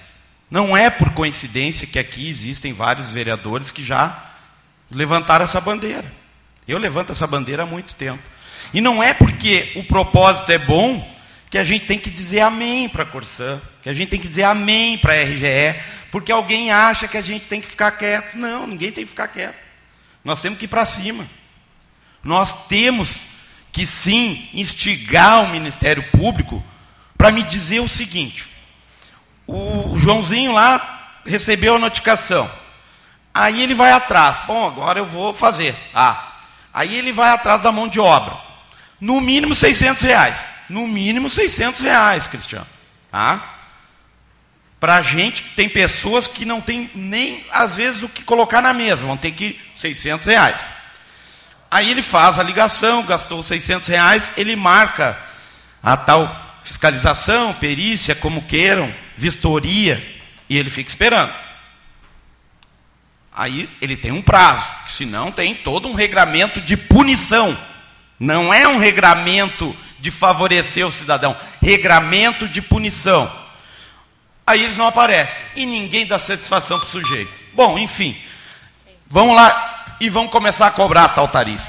[0.51, 4.33] Não é por coincidência que aqui existem vários vereadores que já
[4.91, 6.13] levantaram essa bandeira.
[6.67, 8.21] Eu levanto essa bandeira há muito tempo.
[8.75, 11.09] E não é porque o propósito é bom
[11.51, 14.29] que a gente tem que dizer amém para a Corsã, que a gente tem que
[14.29, 15.81] dizer amém para a RGE,
[16.13, 18.37] porque alguém acha que a gente tem que ficar quieto.
[18.37, 19.57] Não, ninguém tem que ficar quieto.
[20.25, 21.27] Nós temos que ir para cima.
[22.23, 23.27] Nós temos
[23.73, 26.65] que sim instigar o Ministério Público
[27.19, 28.49] para me dizer o seguinte:
[29.45, 32.49] o Joãozinho lá recebeu a notificação.
[33.35, 34.43] Aí ele vai atrás.
[34.47, 35.75] Bom, agora eu vou fazer.
[35.93, 38.37] Ah, aí ele vai atrás da mão de obra.
[39.01, 40.50] No mínimo 600 reais.
[40.71, 42.67] No mínimo 600 reais, Cristiano.
[43.11, 43.59] Tá?
[44.79, 49.05] Para gente tem pessoas que não tem nem, às vezes, o que colocar na mesa.
[49.05, 50.65] Vão ter que 600 reais.
[51.71, 55.19] Aí ele faz a ligação, gastou 600 reais, ele marca
[55.83, 60.03] a tal fiscalização, perícia, como queiram, vistoria,
[60.49, 61.33] e ele fica esperando.
[63.33, 67.57] Aí ele tem um prazo, senão tem todo um regramento de punição.
[68.19, 73.31] Não é um regramento de favorecer o cidadão, regramento de punição.
[74.47, 77.31] Aí eles não aparecem e ninguém dá satisfação para o sujeito.
[77.53, 78.17] Bom, enfim,
[79.07, 81.69] vamos lá e vão começar a cobrar a tal tarifa.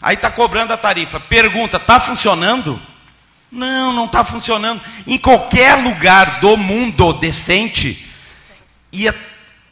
[0.00, 1.20] Aí está cobrando a tarifa.
[1.20, 2.80] Pergunta: está funcionando?
[3.52, 4.80] Não, não está funcionando.
[5.06, 8.06] Em qualquer lugar do mundo decente,
[8.92, 9.14] ia,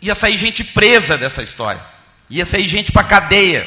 [0.01, 1.81] ia sair gente presa dessa história.
[2.29, 3.67] Ia sair gente para cadeia.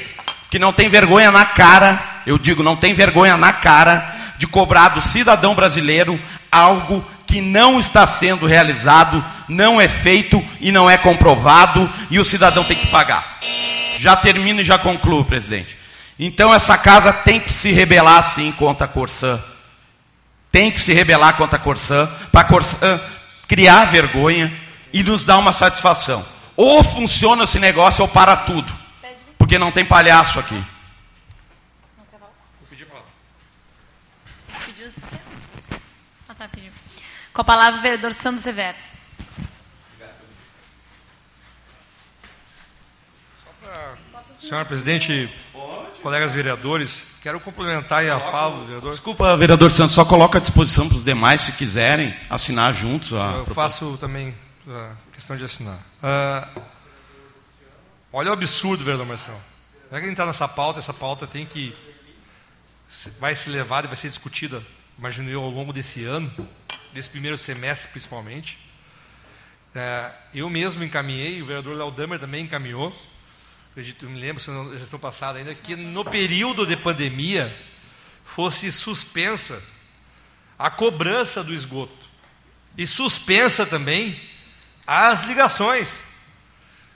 [0.49, 4.89] Que não tem vergonha na cara, eu digo, não tem vergonha na cara de cobrar
[4.89, 6.19] do cidadão brasileiro
[6.51, 12.25] algo que não está sendo realizado, não é feito e não é comprovado, e o
[12.25, 13.37] cidadão tem que pagar.
[13.99, 15.77] Já termino e já concluo, presidente.
[16.17, 19.39] Então essa casa tem que se rebelar sim contra a Corsã
[20.51, 22.99] tem que se rebelar contra a Corsã, para a Corsã
[23.47, 24.51] criar vergonha
[24.91, 26.25] e nos dar uma satisfação.
[26.55, 28.71] Ou funciona esse negócio ou para tudo.
[29.37, 30.61] Porque não tem palhaço aqui.
[36.27, 36.49] Ah, tá,
[37.33, 38.77] Com a palavra o vereador Sandro Severo.
[44.39, 45.31] Senhora presidente,
[46.01, 48.91] colegas vereadores, quero complementar a fala do vereador.
[48.91, 53.13] Desculpa, vereador Santos, só coloca à disposição para os demais, se quiserem, assinar juntos.
[53.13, 54.33] A Eu faço também
[54.67, 55.77] a questão de assinar.
[56.01, 56.61] Uh,
[58.11, 59.39] olha o absurdo, vereador Marcelo.
[59.91, 61.75] Já que a gente está nessa pauta, essa pauta tem que.
[63.19, 64.63] vai se levar e vai ser discutida,
[64.99, 66.31] imagino eu, ao longo desse ano,
[66.93, 68.59] desse primeiro semestre principalmente.
[69.73, 72.93] Uh, eu mesmo encaminhei, o vereador Léo também encaminhou
[73.79, 77.55] acredito, me lembro, se na gestão passada ainda, que no período de pandemia
[78.25, 79.63] fosse suspensa
[80.57, 82.09] a cobrança do esgoto
[82.77, 84.19] e suspensa também
[84.85, 86.01] as ligações.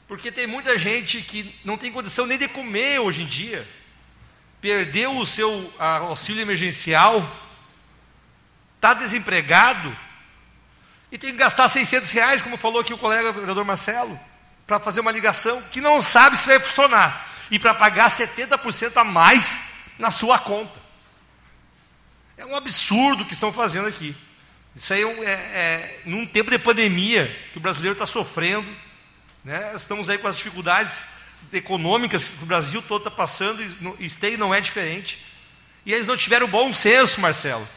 [0.07, 3.65] Porque tem muita gente que não tem condição nem de comer hoje em dia,
[4.59, 7.21] perdeu o seu auxílio emergencial,
[8.83, 9.97] está desempregado
[11.09, 14.19] e tem que gastar 600 reais, como falou aqui o colega o vereador Marcelo
[14.67, 19.03] para fazer uma ligação que não sabe se vai funcionar e para pagar 70% a
[19.05, 20.81] mais na sua conta.
[22.37, 24.13] É um absurdo o que estão fazendo aqui.
[24.75, 28.67] Isso aí é, é, é num tempo de pandemia que o brasileiro está sofrendo,
[29.45, 29.71] né?
[29.75, 31.07] estamos aí com as dificuldades
[31.53, 33.61] econômicas que o Brasil todo está passando
[33.97, 35.23] e Esteio não é diferente.
[35.85, 37.67] E eles não tiveram bom senso, Marcelo,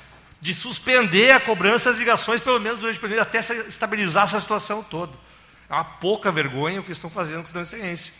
[0.40, 4.82] de suspender a cobrança das ligações, pelo menos durante o período, até estabilizar essa situação
[4.82, 5.12] toda.
[5.68, 8.12] É uma pouca vergonha o que estão fazendo com os cidadãos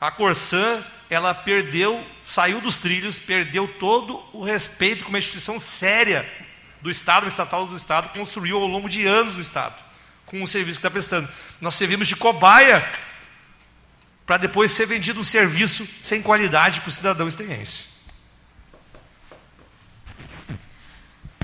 [0.00, 6.28] A Corsã, ela perdeu, saiu dos trilhos, perdeu todo o respeito como uma instituição séria
[6.82, 9.74] do Estado, estatal do Estado, construiu ao longo de anos no Estado,
[10.26, 11.28] com o serviço que está prestando.
[11.60, 12.86] Nós servimos de cobaia
[14.26, 17.93] para depois ser vendido um serviço sem qualidade para o cidadão estenhense.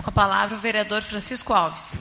[0.02, 1.98] Com a palavra o vereador Francisco Alves.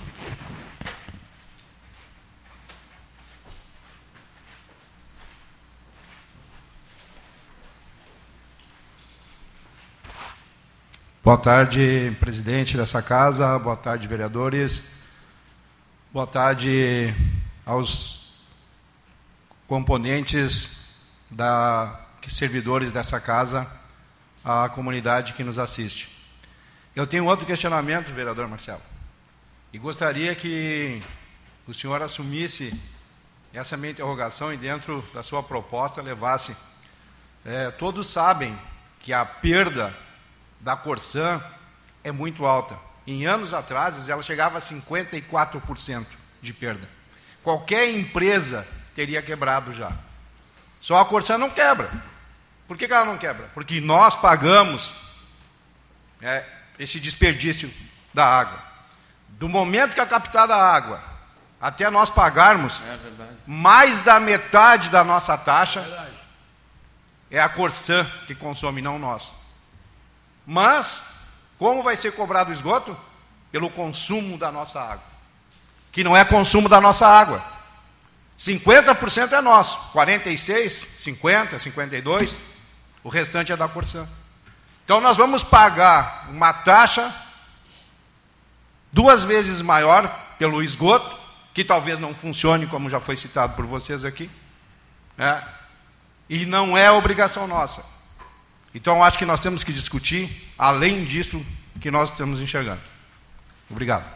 [11.21, 14.81] Boa tarde, presidente dessa casa, boa tarde, vereadores,
[16.11, 17.13] boa tarde
[17.65, 18.33] aos
[19.67, 20.95] componentes
[21.29, 23.67] da servidores dessa casa,
[24.43, 26.18] à comunidade que nos assiste.
[26.99, 28.81] Eu tenho outro questionamento, vereador Marcelo,
[29.71, 31.01] e gostaria que
[31.65, 32.77] o senhor assumisse
[33.53, 36.53] essa minha interrogação e dentro da sua proposta levasse.
[37.45, 38.53] É, todos sabem
[38.99, 39.95] que a perda
[40.59, 41.41] da Corsã
[42.03, 42.77] é muito alta.
[43.07, 46.05] Em anos atrás, ela chegava a 54%
[46.41, 46.89] de perda.
[47.41, 49.93] Qualquer empresa teria quebrado já.
[50.81, 51.89] Só a Corsã não quebra.
[52.67, 53.49] Por que, que ela não quebra?
[53.53, 54.91] Porque nós pagamos
[56.21, 57.71] é, esse desperdício
[58.13, 58.57] da água.
[59.27, 61.03] Do momento que é captada a água
[61.61, 62.97] até nós pagarmos, é
[63.45, 65.81] mais da metade da nossa taxa
[67.29, 69.33] é, é a Corsã que consome, não nós
[70.47, 71.03] Mas,
[71.57, 72.97] como vai ser cobrado o esgoto?
[73.51, 75.03] Pelo consumo da nossa água.
[75.91, 77.43] Que não é consumo da nossa água.
[78.37, 82.39] 50% é nosso, 46, 50, 52,
[83.03, 84.07] o restante é da Corsã.
[84.89, 87.13] Então nós vamos pagar uma taxa
[88.91, 90.07] duas vezes maior
[90.39, 91.15] pelo esgoto,
[91.53, 94.27] que talvez não funcione, como já foi citado por vocês aqui,
[95.15, 95.47] né?
[96.27, 97.85] e não é obrigação nossa.
[98.73, 101.45] Então acho que nós temos que discutir, além disso
[101.79, 102.81] que nós estamos enxergando.
[103.69, 104.11] Obrigado.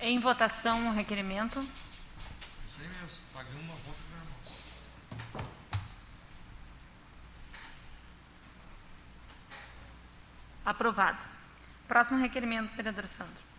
[0.00, 1.58] Em votação o requerimento.
[2.66, 4.20] Isso aí mesmo, pagamos uma volta para
[10.64, 11.26] Aprovado.
[11.88, 13.50] Próximo requerimento, vereador Sandro.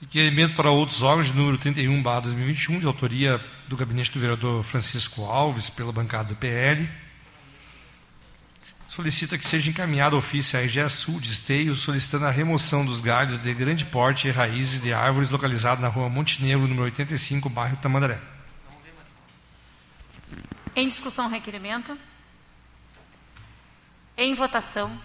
[0.00, 5.24] Requerimento para outros órgãos, número 31, barra 2021, de autoria do gabinete do vereador Francisco
[5.24, 6.88] Alves, pela bancada do PL.
[8.96, 13.38] Solicita que seja encaminhado ofício à RGE Sul de Esteio, solicitando a remoção dos galhos
[13.38, 18.18] de grande porte e raízes de árvores localizadas na rua Montenegro, número 85, bairro Tamandaré.
[20.74, 21.94] Em discussão, requerimento.
[24.16, 24.98] Em votação.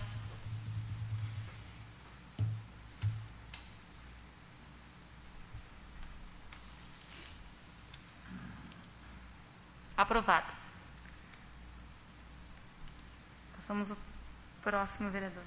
[9.97, 10.60] Aprovado.
[13.71, 13.97] Passamos ao
[14.61, 15.43] próximo vereador.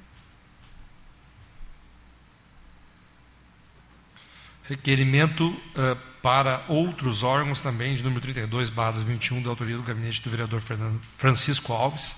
[4.62, 10.22] Requerimento uh, para outros órgãos também, de número 32, barra 2021, da autoria do gabinete
[10.22, 12.16] do vereador Fernando Francisco Alves,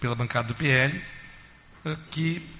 [0.00, 1.04] pela bancada do PL,
[1.84, 2.50] uh, que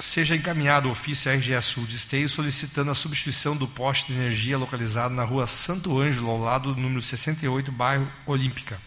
[0.00, 4.18] seja encaminhado o ofício à RGE Sul de Esteio solicitando a substituição do poste de
[4.18, 8.80] energia localizado na rua Santo Ângelo, ao lado do número 68, bairro Olímpica.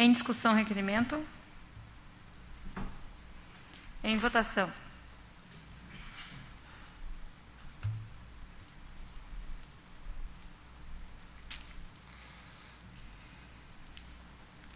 [0.00, 1.22] Em discussão, requerimento.
[4.02, 4.72] Em votação.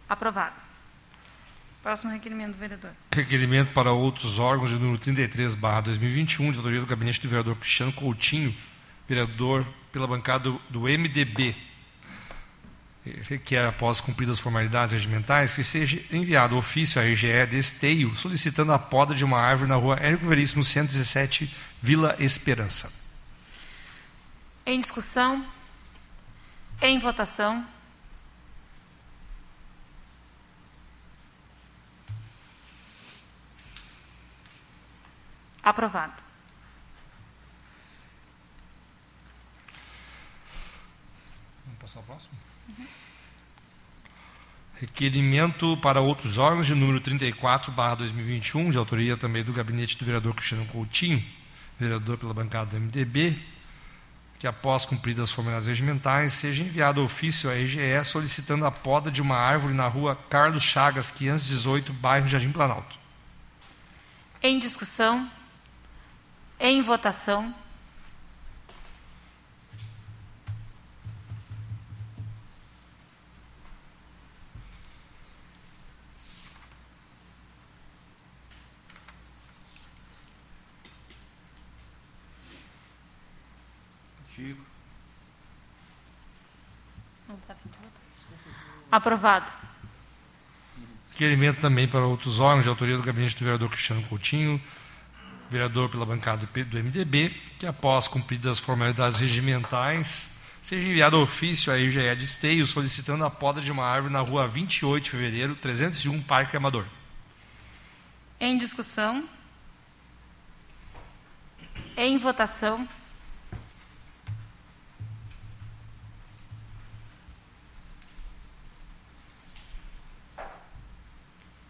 [0.07, 0.61] Aprovado.
[1.81, 2.91] Próximo requerimento, vereador.
[3.11, 7.55] Requerimento para outros órgãos de número 33, barra 2021, de autoria do gabinete do vereador
[7.55, 8.55] Cristiano Coutinho,
[9.07, 11.55] vereador pela bancada do, do MDB.
[13.05, 18.73] Requer, após cumpridas as formalidades regimentais, que seja enviado ofício à RGE de Esteio, solicitando
[18.73, 22.91] a poda de uma árvore na rua Érico Veríssimo 117, Vila Esperança.
[24.65, 25.45] Em discussão.
[26.81, 27.65] Em votação.
[35.61, 36.13] Aprovado.
[41.65, 42.44] Vamos passar ao próximo?
[44.75, 50.03] Requerimento para outros órgãos de número 34, barra 2021, de autoria também do gabinete do
[50.03, 51.23] vereador Cristiano Coutinho,
[51.79, 53.39] vereador pela bancada do MDB,
[54.37, 59.21] que após cumpridas as formalidades regimentais, seja enviado ofício à RGE solicitando a poda de
[59.21, 62.97] uma árvore na rua Carlos Chagas, 518, bairro Jardim Planalto.
[64.43, 65.29] Em discussão.
[66.59, 67.55] Em votação.
[88.95, 89.51] Aprovado.
[91.11, 94.61] Requerimento também para outros órgãos de autoria do gabinete do vereador Cristiano Coutinho,
[95.49, 97.29] vereador pela bancada do MDB,
[97.59, 103.29] que após cumpridas as formalidades regimentais, seja enviado ofício à IGE de Esteio solicitando a
[103.29, 106.85] poda de uma árvore na rua 28 de fevereiro, 301, Parque Amador.
[108.39, 109.27] Em discussão.
[111.97, 112.87] Em votação.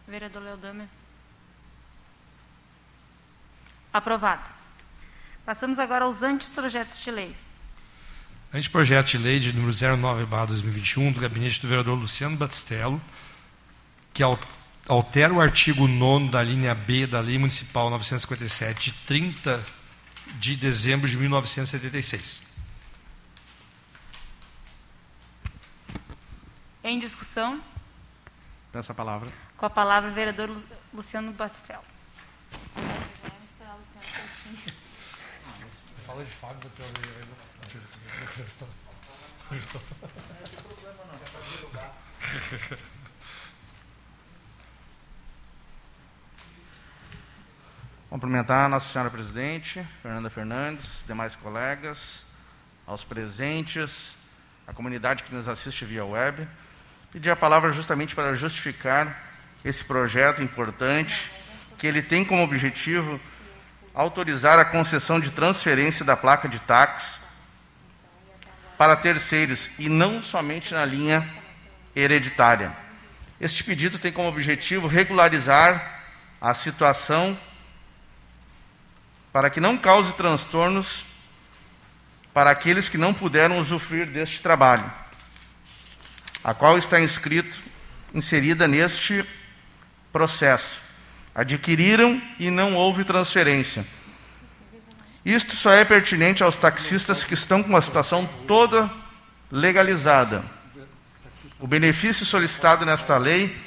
[0.07, 0.87] Vereador Leodamer.
[3.91, 4.49] Aprovado.
[5.45, 7.35] Passamos agora aos anteprojetos de lei.
[8.53, 13.01] Anteprojeto de lei de número 09/2021 do gabinete do vereador Luciano Batistello,
[14.13, 14.23] que
[14.87, 19.65] altera o artigo 9 da linha B da Lei Municipal 957 de 30
[20.39, 22.43] de dezembro de 1976.
[26.83, 27.61] Em discussão?
[28.71, 29.44] Peço a palavra.
[29.65, 30.55] Com a palavra, o vereador
[30.93, 31.79] Luciano Batistello.
[36.05, 36.83] Fala de Fábio, você
[48.07, 52.23] Cumprimentar a Nossa Senhora Presidente, Fernanda Fernandes, demais colegas,
[52.85, 54.15] aos presentes,
[54.67, 56.47] a comunidade que nos assiste via web.
[57.11, 59.24] Pedir a palavra justamente para justificar
[59.65, 61.31] esse projeto importante,
[61.75, 63.19] que ele tem como objetivo
[63.95, 67.19] autorizar a concessão de transferência da placa de táxi
[68.77, 71.27] para terceiros e não somente na linha
[71.95, 72.71] hereditária.
[73.41, 76.03] Este pedido tem como objetivo regularizar
[76.39, 77.37] a situação
[79.33, 81.05] para que não cause transtornos
[82.33, 84.91] para aqueles que não puderam usufruir deste trabalho,
[86.43, 87.59] a qual está inscrito,
[88.13, 89.25] inserida neste
[90.15, 90.79] processo.
[91.35, 93.85] Adquiriram e não houve transferência.
[95.25, 98.89] Isto só é pertinente aos taxistas que estão com a situação toda
[99.51, 100.41] legalizada.
[101.59, 103.57] O benefício solicitado nesta lei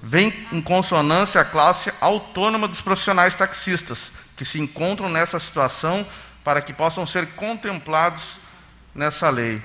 [0.00, 6.06] vem em consonância à classe autônoma dos profissionais taxistas, que se encontram nessa situação
[6.44, 8.38] para que possam ser contemplados
[8.94, 9.60] nessa lei.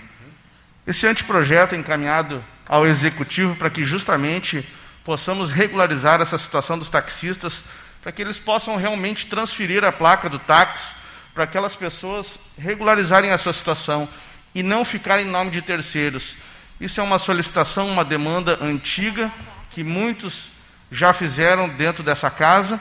[0.87, 4.65] Esse anteprojeto é encaminhado ao executivo para que justamente
[5.07, 7.63] possamos regularizar essa situação dos taxistas,
[8.01, 10.95] para que eles possam realmente transferir a placa do táxi
[11.33, 14.09] para aquelas pessoas regularizarem essa situação
[14.53, 16.35] e não ficarem em nome de terceiros.
[16.77, 19.31] Isso é uma solicitação, uma demanda antiga
[19.71, 20.49] que muitos
[20.91, 22.77] já fizeram dentro dessa casa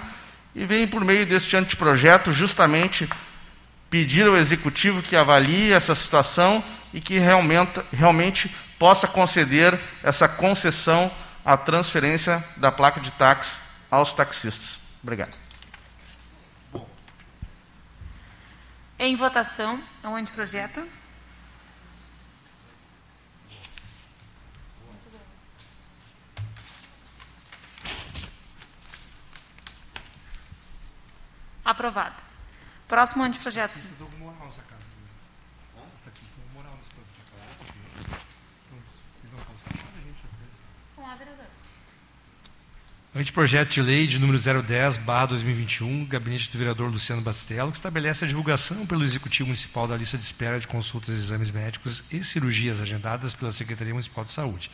[0.53, 3.09] e vem por meio deste anteprojeto justamente
[3.89, 8.51] pedir ao executivo que avalie essa situação e que realmente, realmente
[8.81, 11.09] possa conceder essa concessão
[11.47, 14.81] à transferência da placa de táxi aos taxistas.
[15.01, 15.39] Obrigado.
[18.99, 20.85] Em votação, é um anteprojeto.
[31.65, 32.23] Aprovado.
[32.89, 33.75] Próximo anteprojeto.
[33.75, 34.83] Os taxistas dão moral nessa casa.
[34.83, 35.83] né?
[35.95, 37.79] Os taxistas dão moral nessa casa, porque
[39.21, 40.23] eles não estão sacando a gente.
[40.95, 41.47] Vamos lá, vereador.
[43.19, 48.27] Anteprojeto de lei de número 010, barra 2021, gabinete do vereador Luciano Bastello, que estabelece
[48.27, 52.23] a divulgação pelo Executivo Municipal da lista de espera de consultas e exames médicos e
[52.23, 54.71] cirurgias agendadas pela Secretaria Municipal de Saúde.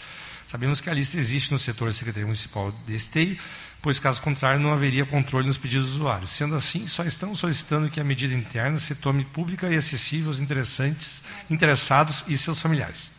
[0.49, 3.39] Sabemos que a lista existe no setor da Secretaria Municipal de Esteio,
[3.81, 6.33] pois, caso contrário, não haveria controle nos pedidos dos usuários.
[6.33, 10.41] Sendo assim, só estão solicitando que a medida interna se tome pública e acessível aos
[10.41, 13.13] interessantes, interessados e seus familiares.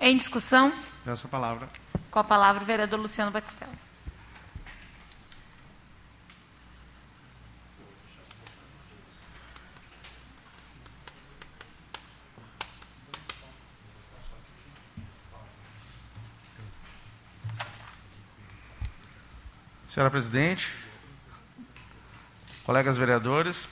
[0.00, 0.72] Em discussão,
[1.06, 1.68] Peço a palavra.
[2.10, 3.70] com a palavra o vereador Luciano Batistella.
[19.88, 20.72] Senhora Presidente,
[22.64, 23.68] colegas vereadores,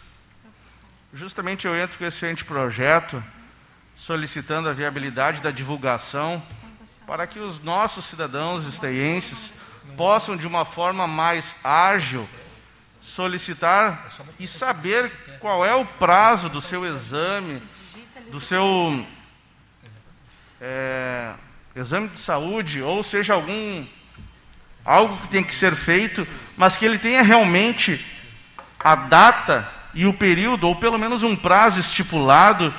[1.12, 3.20] justamente eu entro com esse anteprojeto
[3.96, 6.40] solicitando a viabilidade da divulgação
[7.06, 9.52] para que os nossos cidadãos esteienses
[9.96, 12.28] possam, de uma forma mais ágil,
[13.00, 14.06] solicitar
[14.40, 17.62] e saber qual é o prazo do seu exame,
[18.30, 19.06] do seu
[20.60, 21.34] é,
[21.76, 23.86] exame de saúde, ou seja, algum
[24.84, 26.26] algo que tem que ser feito,
[26.56, 28.04] mas que ele tenha realmente
[28.82, 32.74] a data e o período, ou pelo menos um prazo estipulado,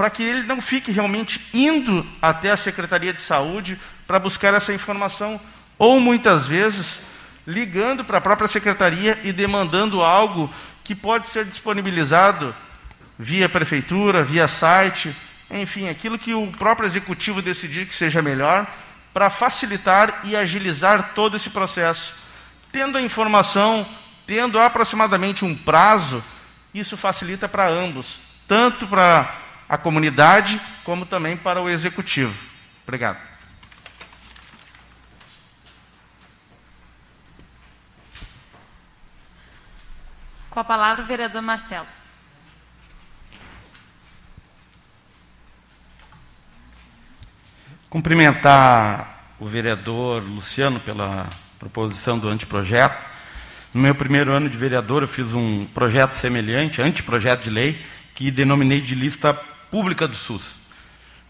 [0.00, 4.72] para que ele não fique realmente indo até a Secretaria de Saúde para buscar essa
[4.72, 5.38] informação,
[5.78, 7.02] ou muitas vezes
[7.46, 10.50] ligando para a própria secretaria e demandando algo
[10.82, 12.54] que pode ser disponibilizado
[13.18, 15.14] via prefeitura, via site,
[15.50, 18.66] enfim, aquilo que o próprio executivo decidir que seja melhor
[19.12, 22.14] para facilitar e agilizar todo esse processo.
[22.72, 23.86] Tendo a informação,
[24.26, 26.24] tendo aproximadamente um prazo,
[26.72, 32.34] isso facilita para ambos, tanto para a comunidade como também para o executivo.
[32.82, 33.24] Obrigado.
[40.50, 41.86] Com a palavra o vereador Marcelo.
[47.88, 53.08] Cumprimentar o vereador Luciano pela proposição do anteprojeto.
[53.72, 57.80] No meu primeiro ano de vereador, eu fiz um projeto semelhante, anteprojeto de lei,
[58.16, 59.40] que denominei de lista
[59.70, 60.56] pública do SUS.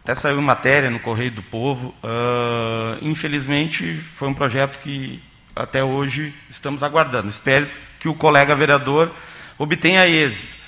[0.02, 1.94] Até saiu matéria no Correio do Povo.
[2.02, 5.22] Uh, infelizmente, foi um projeto que
[5.54, 7.28] até hoje estamos aguardando.
[7.28, 7.68] Espero
[7.98, 9.14] que o colega vereador
[9.58, 10.58] obtenha êxito.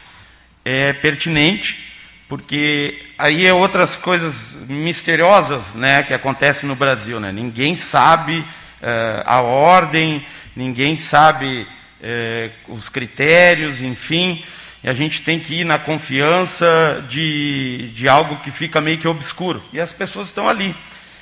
[0.65, 1.95] É pertinente,
[2.29, 7.19] porque aí é outras coisas misteriosas né, que acontecem no Brasil.
[7.19, 7.33] Né?
[7.33, 8.47] Ninguém sabe uh,
[9.25, 11.67] a ordem, ninguém sabe
[12.01, 14.45] uh, os critérios, enfim.
[14.85, 19.07] E a gente tem que ir na confiança de, de algo que fica meio que
[19.07, 19.63] obscuro.
[19.73, 20.75] E as pessoas estão ali.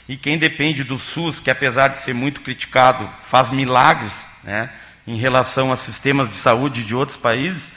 [0.09, 4.71] E quem depende do SUS, que apesar de ser muito criticado, faz milagres né,
[5.07, 7.73] em relação a sistemas de saúde de outros países,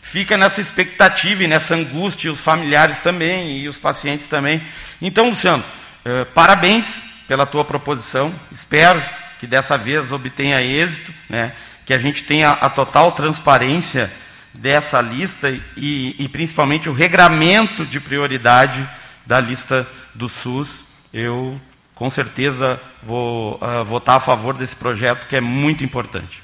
[0.00, 4.62] fica nessa expectativa e nessa angústia, e os familiares também, e os pacientes também.
[5.00, 5.64] Então, Luciano,
[6.04, 8.34] eh, parabéns pela tua proposição.
[8.52, 9.02] Espero
[9.40, 11.52] que dessa vez obtenha êxito, né,
[11.86, 14.12] que a gente tenha a total transparência
[14.54, 18.88] dessa lista e, e principalmente o regramento de prioridade
[19.26, 20.84] da lista do SUS.
[21.12, 21.60] Eu,
[21.94, 26.42] com certeza, vou uh, votar a favor desse projeto, que é muito importante.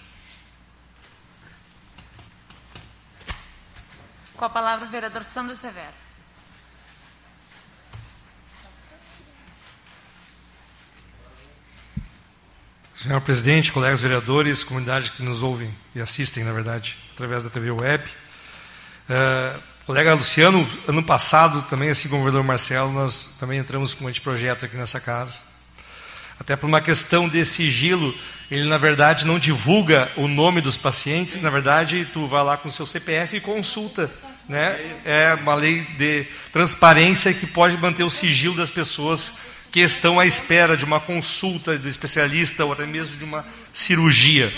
[4.37, 6.09] Com a palavra o vereador Sandro Severo.
[12.95, 17.73] Senhor presidente, colegas vereadores, comunidade que nos ouvem e assistem, na verdade, através da TV
[17.73, 18.05] Web.
[19.11, 24.05] Uh, colega Luciano, ano passado, também assim como o vereador Marcelo, nós também entramos com
[24.05, 25.41] um anteprojeto aqui nessa casa.
[26.39, 28.17] Até por uma questão de sigilo,
[28.49, 32.69] ele na verdade não divulga o nome dos pacientes, na verdade tu vai lá com
[32.69, 34.09] o seu CPF e consulta.
[34.49, 34.79] Né?
[35.05, 39.41] É uma lei de transparência que pode manter o sigilo das pessoas
[39.73, 44.53] que estão à espera de uma consulta do especialista ou até mesmo de uma cirurgia.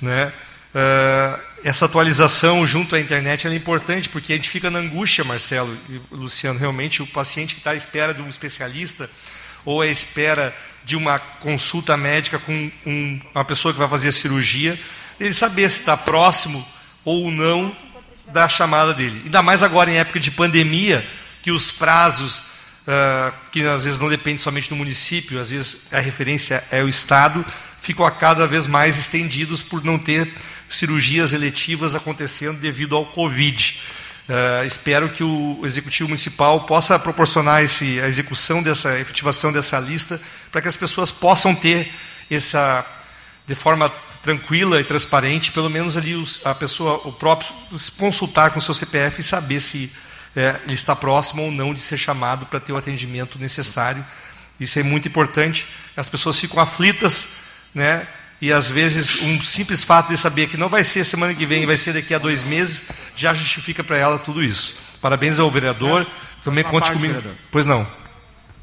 [0.00, 0.32] Né?
[0.74, 5.76] Uh, essa atualização junto à internet é importante porque a gente fica na angústia, Marcelo
[5.88, 9.10] e Luciano, realmente o paciente que está à espera de um especialista
[9.64, 10.54] ou à espera
[10.84, 14.78] de uma consulta médica com um, uma pessoa que vai fazer a cirurgia,
[15.18, 16.64] ele saber se está próximo
[17.04, 17.76] ou não
[18.28, 19.22] da chamada dele.
[19.24, 21.06] Ainda mais agora em época de pandemia,
[21.42, 22.38] que os prazos,
[22.86, 26.88] uh, que às vezes não dependem somente do município, às vezes a referência é o
[26.88, 27.44] Estado,
[27.80, 30.32] ficam a cada vez mais estendidos por não ter
[30.68, 33.80] cirurgias eletivas acontecendo devido ao Covid.
[34.28, 39.80] Uh, espero que o Executivo Municipal possa proporcionar esse, a execução dessa, a efetivação dessa
[39.80, 40.20] lista,
[40.52, 41.90] para que as pessoas possam ter
[42.30, 42.84] essa,
[43.46, 43.88] de forma
[44.22, 47.50] tranquila e transparente, pelo menos ali os, a pessoa, o próprio,
[47.96, 49.90] consultar com o seu CPF e saber se
[50.36, 54.04] é, ele está próximo ou não de ser chamado para ter o atendimento necessário.
[54.60, 55.66] Isso é muito importante.
[55.96, 57.36] As pessoas ficam aflitas,
[57.74, 58.06] né?
[58.40, 61.66] E às vezes um simples fato de saber que não vai ser semana que vem,
[61.66, 64.98] vai ser daqui a dois meses, já justifica para ela tudo isso.
[65.00, 66.06] Parabéns ao vereador.
[66.42, 67.14] Também conte parte, comigo.
[67.14, 67.36] Vereador.
[67.50, 67.86] Pois não.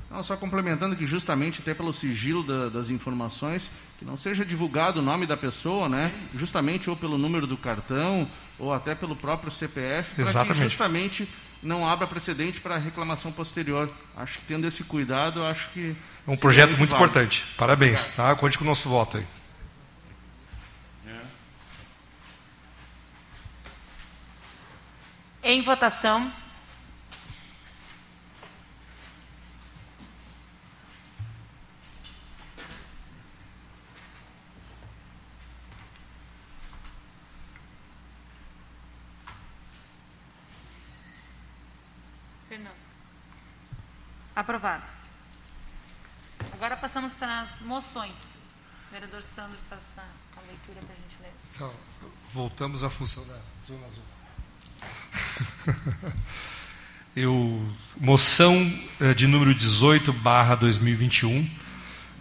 [0.09, 0.23] não.
[0.23, 3.69] Só complementando que justamente até pelo sigilo da, das informações,
[3.99, 6.13] que não seja divulgado o nome da pessoa, né?
[6.33, 11.27] Justamente ou pelo número do cartão, ou até pelo próprio CPF, para que justamente
[11.61, 13.91] não abra precedente para reclamação posterior.
[14.15, 15.95] Acho que tendo esse cuidado, acho que.
[16.25, 17.45] É um projeto muito, importante.
[17.57, 18.15] Parabéns.
[18.15, 18.33] Tá?
[18.35, 19.25] Conte com o nosso voto aí.
[25.47, 26.33] Em votação.
[42.49, 42.73] Fernando.
[44.35, 44.89] Aprovado.
[46.53, 48.47] Agora passamos para as moções.
[48.89, 51.71] O vereador Sandro faça a leitura para a gente ler.
[52.33, 54.14] voltamos à função da Zona Azul.
[57.15, 57.65] Eu,
[57.97, 58.53] moção
[58.99, 61.49] eh, de número 18, barra 2021,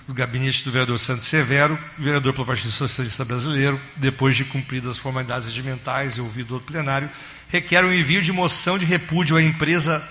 [0.06, 4.98] do gabinete do vereador Santos Severo, vereador pelo Partido Socialista Brasileiro, depois de cumpridas as
[4.98, 7.10] formalidades regimentais e ouvido o plenário,
[7.48, 10.06] requer o um envio de moção de repúdio à empresa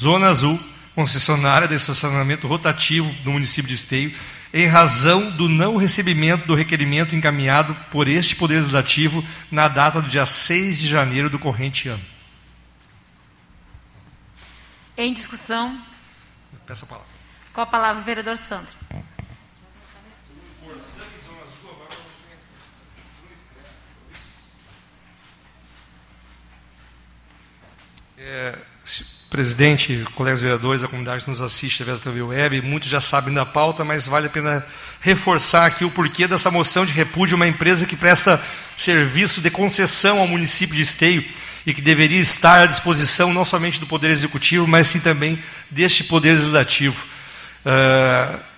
[0.00, 0.58] Zona Azul,
[0.94, 4.14] concessionária de estacionamento rotativo do município de Esteio,
[4.52, 10.08] em razão do não recebimento do requerimento encaminhado por este Poder Legislativo na data do
[10.08, 12.04] dia 6 de janeiro do corrente ano.
[14.96, 15.80] Em discussão.
[16.66, 17.12] Peço a palavra.
[17.52, 18.72] Com a palavra o vereador Sandro.
[28.20, 28.58] É,
[29.30, 33.34] presidente, colegas vereadores, a comunidade que nos assiste através da TV Web, muitos já sabem
[33.34, 34.66] da pauta, mas vale a pena
[35.00, 38.42] reforçar aqui o porquê dessa moção de repúdio a uma empresa que presta
[38.76, 41.24] serviço de concessão ao município de Esteio
[41.66, 45.38] e que deveria estar à disposição não somente do Poder Executivo, mas sim também
[45.70, 47.04] deste Poder Legislativo.
[47.66, 48.48] Uh,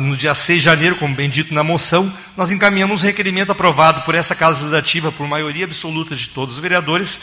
[0.00, 4.02] no dia 6 de janeiro, como bem dito na moção, nós encaminhamos um requerimento aprovado
[4.02, 7.20] por essa Casa Legislativa por maioria absoluta de todos os vereadores,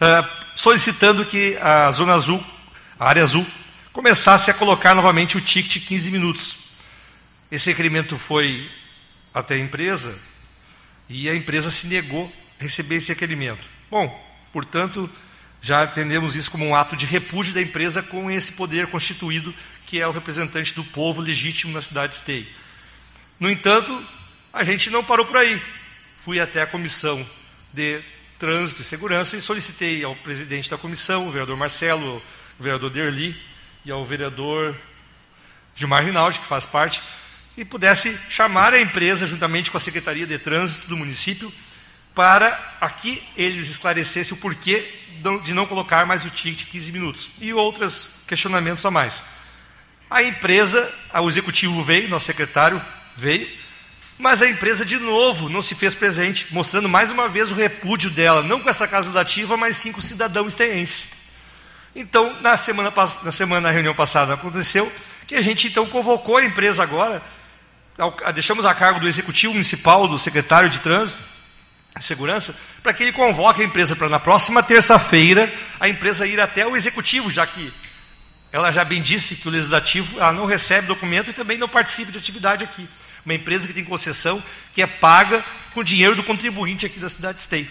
[0.00, 2.44] ah, solicitando que a Zona Azul,
[2.98, 3.46] a área azul,
[3.92, 6.58] começasse a colocar novamente o ticket 15 minutos.
[7.50, 8.70] Esse requerimento foi
[9.34, 10.16] até a empresa
[11.08, 13.64] e a empresa se negou a receber esse requerimento.
[13.90, 14.08] Bom,
[14.52, 15.10] portanto,
[15.60, 19.52] já entendemos isso como um ato de repúdio da empresa com esse poder constituído
[19.86, 22.46] que é o representante do povo legítimo na cidade de Esteio.
[23.40, 24.06] No entanto,
[24.52, 25.60] a gente não parou por aí.
[26.14, 27.24] Fui até a comissão
[27.72, 28.02] de
[28.38, 32.22] Trânsito e Segurança e solicitei ao presidente da comissão, o vereador Marcelo,
[32.58, 33.36] o vereador Derli
[33.84, 34.76] e ao vereador
[35.74, 37.02] Gilmar Rinaldi, que faz parte,
[37.54, 41.52] que pudesse chamar a empresa, juntamente com a Secretaria de Trânsito do município,
[42.14, 44.88] para aqui eles esclarecessem o porquê
[45.42, 49.20] de não colocar mais o ticket 15 minutos e outros questionamentos a mais.
[50.08, 50.80] A empresa,
[51.20, 52.80] o executivo veio, nosso secretário
[53.16, 53.48] veio,
[54.18, 58.10] mas a empresa de novo não se fez presente, mostrando mais uma vez o repúdio
[58.10, 61.08] dela, não com essa casa dativa, mas sim com o cidadão esteense.
[61.94, 62.92] Então, na semana,
[63.22, 64.90] na semana, na reunião passada, aconteceu
[65.26, 67.22] que a gente então convocou a empresa agora,
[68.34, 71.18] deixamos a cargo do executivo municipal, do secretário de trânsito,
[72.00, 76.66] segurança, para que ele convoque a empresa para na próxima terça-feira a empresa ir até
[76.66, 77.72] o executivo, já que
[78.52, 82.12] ela já bem disse que o legislativo ela não recebe documento e também não participa
[82.12, 82.88] de atividade aqui.
[83.24, 84.42] Uma empresa que tem concessão,
[84.74, 87.68] que é paga com dinheiro do contribuinte aqui da cidade de Esteio.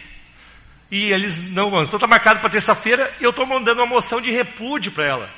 [0.89, 1.83] E eles não vão.
[1.83, 5.33] Então está marcado para terça-feira e eu estou mandando uma moção de repúdio para ela.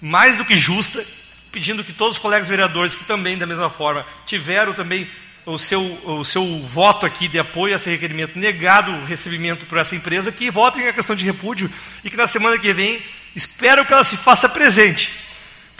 [0.00, 1.04] Mais do que justa,
[1.50, 5.08] pedindo que todos os colegas vereadores que também, da mesma forma, tiveram também
[5.46, 9.78] o seu, o seu voto aqui de apoio a esse requerimento, negado o recebimento por
[9.78, 11.70] essa empresa, que votem a questão de repúdio
[12.04, 13.00] e que na semana que vem
[13.34, 15.29] espero que ela se faça presente.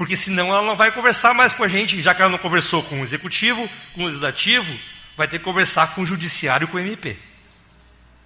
[0.01, 2.83] Porque senão ela não vai conversar mais com a gente, já que ela não conversou
[2.83, 4.67] com o executivo, com o legislativo,
[5.15, 7.19] vai ter que conversar com o judiciário e com o MP.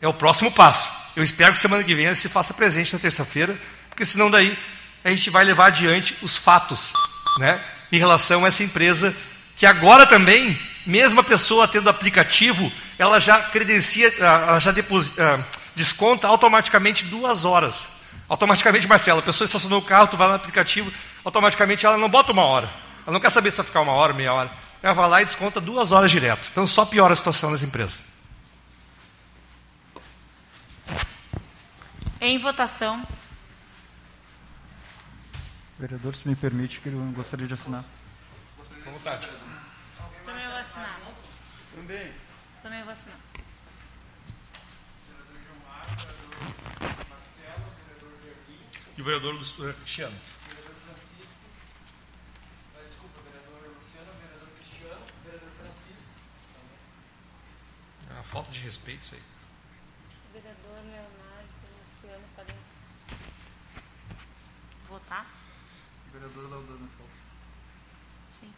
[0.01, 0.89] É o próximo passo.
[1.17, 3.59] Eu espero que semana que vem ela se faça presente na terça-feira,
[3.91, 4.57] porque senão daí
[5.03, 6.93] a gente vai levar adiante os fatos,
[7.41, 7.61] né,
[7.91, 9.13] em relação a essa empresa
[9.57, 10.57] que agora também
[10.87, 15.45] mesmo a pessoa tendo aplicativo, ela já credencia, ah, ela já deposita, ah,
[15.75, 17.95] desconta automaticamente duas horas.
[18.29, 20.93] Automaticamente, Marcelo, a pessoa estacionou o carro, tu vai no aplicativo,
[21.25, 22.71] automaticamente ela não bota uma hora.
[23.07, 24.51] Ela não quer saber se vai ficar uma hora, meia hora.
[24.83, 26.49] Ela vai lá e desconta duas horas direto.
[26.53, 28.05] Então só piora a situação das empresas.
[32.21, 33.07] Em votação.
[35.79, 37.85] Vereador, se me permite, que eu gostaria de assinar.
[38.85, 39.29] Com vontade.
[40.25, 41.01] Também vou assinar.
[41.75, 42.13] Também.
[42.63, 43.19] Também vou assinar.
[48.97, 49.75] E o vereador uh,
[58.25, 59.23] uma falta de respeito isso aí.
[60.33, 61.49] Vereador Leonardo
[61.81, 62.57] Luciano podem
[64.89, 65.27] votar?
[66.13, 67.13] Vereador Laudana falta.
[68.31, 68.53] Sim.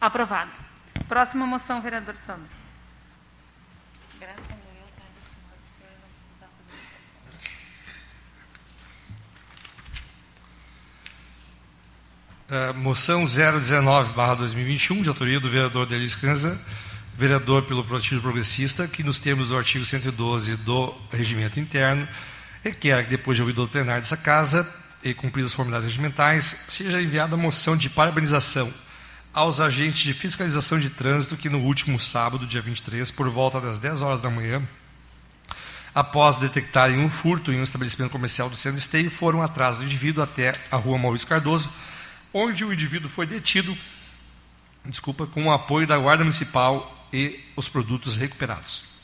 [0.00, 0.60] Aprovado.
[1.08, 2.54] Próxima moção, vereador Sandro.
[4.18, 8.16] Graças a Deus, né, do senhor, para o senhor não precisar fazer isso.
[12.48, 16.56] Uh, moção 019-2021, de autoria do vereador Delis Canza,
[17.18, 22.06] vereador pelo Partido Progressista, que nos termos do artigo 112 do Regimento Interno,
[22.62, 24.64] requer que, depois de ouvido o plenário dessa Casa
[25.02, 28.72] e cumpridas as formalidades regimentais, seja enviada a moção de parabenização
[29.34, 33.80] aos agentes de fiscalização de trânsito que no último sábado, dia 23, por volta das
[33.80, 34.62] 10 horas da manhã,
[35.92, 40.22] após detectarem um furto em um estabelecimento comercial do centro esteio, foram atrás do indivíduo
[40.22, 41.68] até a rua Maurício Cardoso,
[42.36, 43.74] onde o indivíduo foi detido,
[44.84, 48.94] desculpa, com o apoio da Guarda Municipal e os produtos recuperados.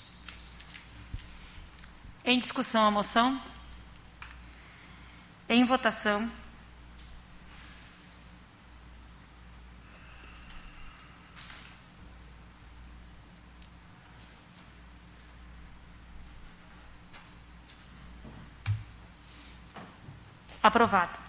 [2.22, 3.40] Em discussão a moção?
[5.48, 6.30] Em votação?
[20.62, 21.21] Aprovado.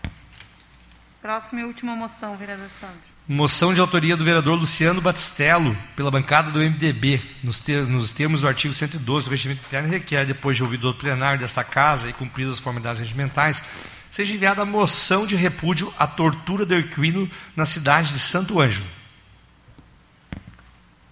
[1.23, 2.99] Próxima e última moção, vereador Sandro.
[3.25, 8.41] Moção de autoria do vereador Luciano Batistello, pela bancada do MDB, nos, ter, nos termos
[8.41, 12.13] do artigo 112 do regimento interno, requer, depois de ouvido o plenário desta casa e
[12.13, 13.63] cumpridas as formalidades regimentais,
[14.11, 18.85] seja enviada a moção de repúdio à tortura do equino na cidade de Santo Ângelo.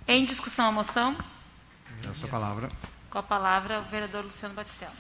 [0.06, 1.16] Em discussão a moção?
[2.12, 2.68] Essa palavra.
[3.10, 4.92] Com a palavra, o vereador Luciano Batistello.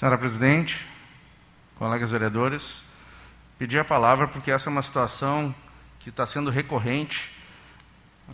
[0.00, 0.86] Senhora Presidente,
[1.76, 2.82] colegas vereadores,
[3.58, 5.54] pedi a palavra porque essa é uma situação
[5.98, 7.30] que está sendo recorrente.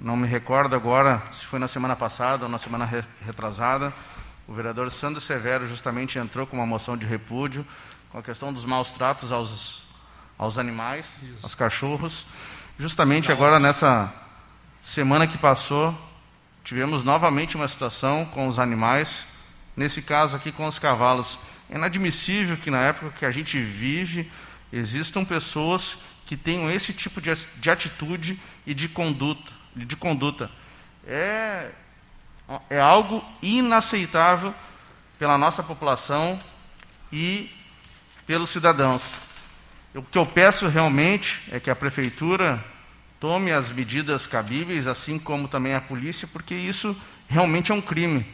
[0.01, 3.93] Não me recordo agora se foi na semana passada ou na semana re retrasada.
[4.47, 7.67] O vereador Sandro Severo justamente entrou com uma moção de repúdio
[8.13, 9.93] com a questão dos maus tratos aos,
[10.39, 11.41] aos animais, Isso.
[11.43, 12.27] aos cachorros.
[12.79, 14.15] Justamente agora, nessa
[14.85, 15.93] semana que passou,
[16.63, 19.27] tivemos novamente uma situação com os animais,
[19.77, 21.37] nesse caso aqui com os cavalos.
[21.71, 24.31] É inadmissível que na época que a gente vive
[24.73, 29.53] existam pessoas que tenham esse tipo de, de atitude e de conduta.
[29.75, 30.51] De conduta.
[31.07, 31.71] É,
[32.69, 34.55] é algo inaceitável
[35.19, 36.39] pela nossa população
[37.13, 37.51] e
[38.27, 39.15] pelos cidadãos.
[39.95, 42.63] O que eu peço realmente é que a prefeitura
[43.19, 46.95] tome as medidas cabíveis, assim como também a polícia, porque isso
[47.29, 48.27] realmente é um crime.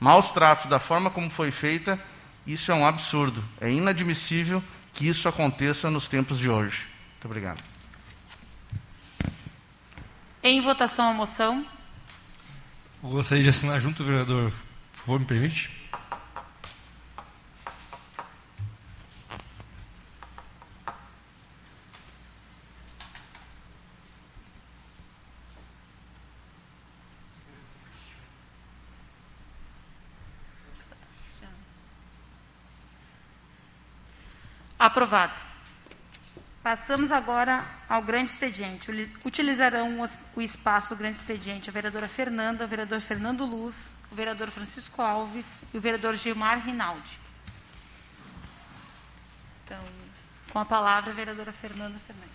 [0.00, 2.00] Maus tratos da forma como foi feita
[2.46, 3.42] isso é um absurdo.
[3.60, 6.86] É inadmissível que isso aconteça nos tempos de hoje.
[7.12, 7.62] Muito obrigado.
[10.42, 11.64] Em votação a moção.
[13.02, 14.50] Gostaria de assinar junto, vereador.
[14.92, 15.83] Por favor, me permite?
[34.94, 35.42] Aprovado.
[36.62, 38.92] Passamos agora ao grande expediente.
[39.24, 39.98] Utilizarão
[40.36, 45.64] o espaço grande expediente a vereadora Fernanda, o vereador Fernando Luz, o vereador Francisco Alves
[45.74, 47.18] e o vereador Gilmar Rinaldi.
[49.64, 49.82] Então,
[50.52, 52.30] com a palavra, a vereadora Fernanda Fernandes.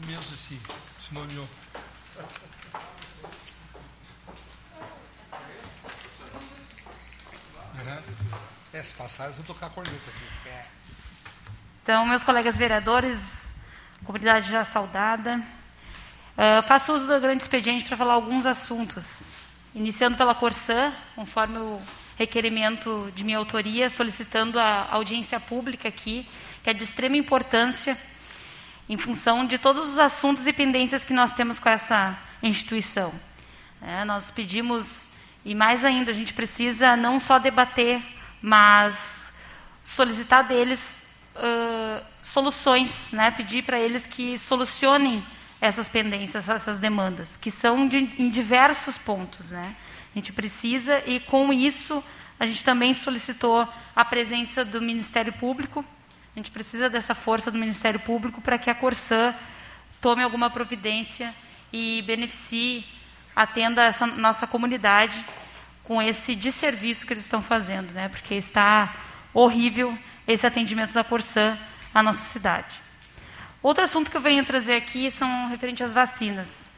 [0.00, 0.58] Tu mesmo se,
[0.98, 1.46] se nomeou.
[7.74, 8.61] Uhum.
[8.72, 10.48] É, se passar, eles vão tocar a corneta aqui.
[10.48, 10.64] É.
[11.82, 13.52] Então, meus colegas vereadores,
[14.02, 19.34] comunidade já saudada, uh, faço uso do grande expediente para falar alguns assuntos.
[19.74, 21.82] Iniciando pela Corsã, conforme o
[22.16, 26.26] requerimento de minha autoria, solicitando a audiência pública aqui,
[26.62, 27.98] que é de extrema importância,
[28.88, 33.12] em função de todos os assuntos e pendências que nós temos com essa instituição.
[33.82, 35.10] É, nós pedimos,
[35.44, 38.02] e mais ainda, a gente precisa não só debater
[38.42, 39.32] mas
[39.82, 43.30] solicitar deles uh, soluções, né?
[43.30, 45.22] pedir para eles que solucionem
[45.60, 49.52] essas pendências, essas demandas, que são de, em diversos pontos.
[49.52, 49.76] Né?
[50.12, 52.02] A gente precisa, e com isso,
[52.38, 55.84] a gente também solicitou a presença do Ministério Público.
[56.34, 59.34] A gente precisa dessa força do Ministério Público para que a Corsã
[60.00, 61.32] tome alguma providência
[61.72, 62.84] e beneficie,
[63.36, 65.24] atenda essa nossa comunidade
[65.92, 68.08] com esse desserviço que eles estão fazendo, né?
[68.08, 68.96] porque está
[69.34, 71.58] horrível esse atendimento da Corsã
[71.92, 72.80] à nossa cidade.
[73.62, 76.70] Outro assunto que eu venho trazer aqui são referente às vacinas.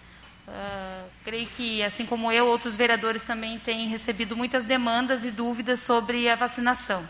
[0.49, 5.79] Uh, creio que, assim como eu, outros vereadores também têm recebido muitas demandas e dúvidas
[5.79, 7.09] sobre a vacinação.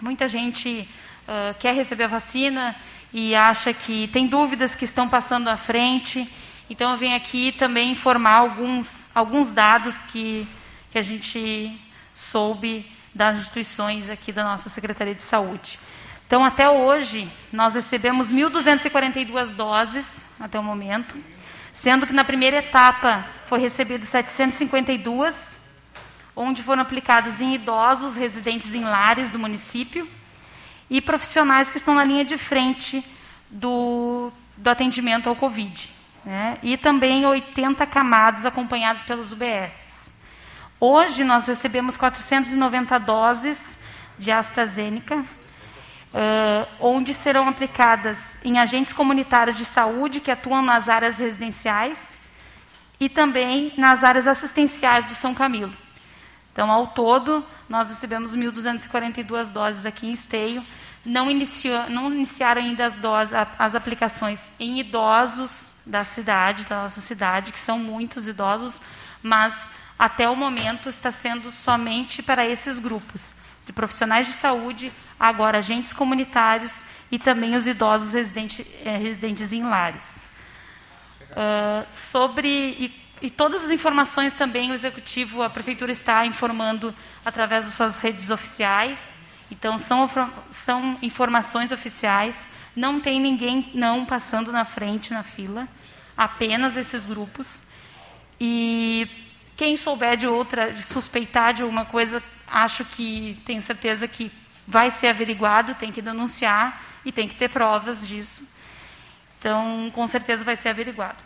[0.00, 0.88] Muita gente
[1.28, 2.74] uh, quer receber a vacina
[3.12, 6.28] e acha que tem dúvidas que estão passando à frente.
[6.68, 10.48] Então, eu venho aqui também informar alguns, alguns dados que
[10.92, 11.80] que a gente
[12.14, 15.78] soube das instituições aqui da nossa Secretaria de Saúde.
[16.26, 21.16] Então, até hoje, nós recebemos 1.242 doses, até o momento,
[21.72, 25.60] sendo que na primeira etapa foi recebido 752,
[26.36, 30.08] onde foram aplicadas em idosos residentes em lares do município
[30.90, 33.02] e profissionais que estão na linha de frente
[33.50, 35.90] do, do atendimento ao Covid.
[36.24, 36.58] Né?
[36.62, 39.91] E também 80 camados acompanhados pelos UBS.
[40.84, 43.78] Hoje nós recebemos 490 doses
[44.18, 45.24] de AstraZeneca, uh,
[46.80, 52.18] onde serão aplicadas em agentes comunitários de saúde que atuam nas áreas residenciais
[52.98, 55.72] e também nas áreas assistenciais do São Camilo.
[56.52, 60.66] Então, ao todo, nós recebemos 1.242 doses aqui em Esteio.
[61.06, 61.28] Não,
[61.90, 67.60] não iniciaram ainda as, doses, as aplicações em idosos da cidade, da nossa cidade, que
[67.60, 68.80] são muitos idosos,
[69.22, 69.70] mas
[70.02, 75.92] até o momento está sendo somente para esses grupos de profissionais de saúde, agora agentes
[75.92, 80.24] comunitários e também os idosos eh, residentes em lares.
[81.30, 82.92] Uh, sobre e,
[83.22, 86.92] e, todas as informações também o executivo, a prefeitura está informando
[87.24, 89.16] através das suas redes oficiais.
[89.52, 90.10] Então são
[90.50, 92.48] são informações oficiais.
[92.74, 95.68] Não tem ninguém não passando na frente na fila,
[96.16, 97.62] apenas esses grupos.
[98.40, 99.30] E
[99.62, 104.32] quem souber de outra, de suspeitar de alguma coisa, acho que tenho certeza que
[104.66, 108.42] vai ser averiguado, tem que denunciar e tem que ter provas disso.
[109.38, 111.22] Então, com certeza vai ser averiguado.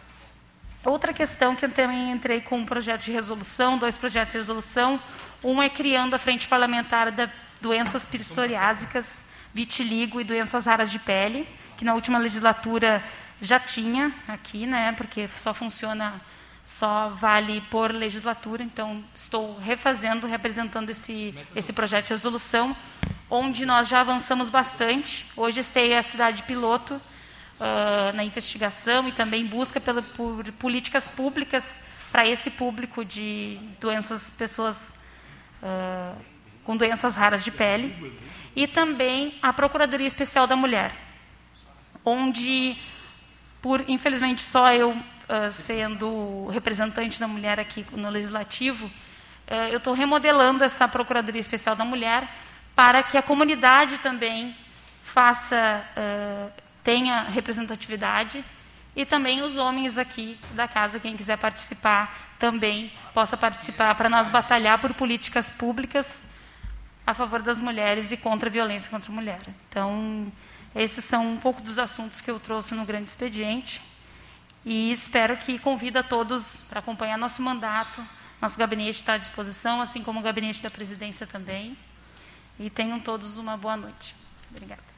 [0.85, 5.01] Outra questão que eu também entrei com um projeto de resolução, dois projetos de resolução.
[5.43, 9.25] Um é criando a frente parlamentar da doenças psoriásicas,
[9.55, 13.03] vitiligo e doenças raras de pele, que na última legislatura
[13.41, 16.21] já tinha aqui, né, porque só funciona,
[16.67, 18.63] só vale por legislatura.
[18.63, 22.77] Então, estou refazendo, representando esse, esse projeto de resolução,
[23.31, 25.27] onde nós já avançamos bastante.
[25.37, 26.95] Hoje estei a cidade piloto,
[27.61, 31.79] uh, na investigação e também busca pela, por políticas públicas
[32.11, 34.93] para esse público de doenças, pessoas
[35.63, 36.17] uh,
[36.65, 38.19] com doenças raras de pele.
[38.57, 40.93] E também a Procuradoria Especial da Mulher,
[42.05, 42.77] onde,
[43.63, 44.97] por infelizmente só eu
[45.29, 48.91] uh, sendo representante da mulher aqui no Legislativo,
[49.71, 52.29] eu estou remodelando essa Procuradoria Especial da Mulher
[52.75, 54.57] para que a comunidade também
[55.05, 58.45] faça uh, tenha representatividade
[58.95, 64.29] e também os homens aqui da casa, quem quiser participar, também possa participar para nós
[64.29, 66.25] batalhar por políticas públicas
[67.07, 69.41] a favor das mulheres e contra a violência contra a mulher.
[69.69, 70.31] Então,
[70.75, 73.81] esses são um pouco dos assuntos que eu trouxe no grande expediente
[74.67, 78.05] e espero que convida todos para acompanhar nosso mandato.
[78.43, 81.79] Nosso gabinete está à disposição, assim como o gabinete da presidência também.
[82.59, 84.17] E tenham todos uma boa noite.
[84.51, 84.96] Obrigada.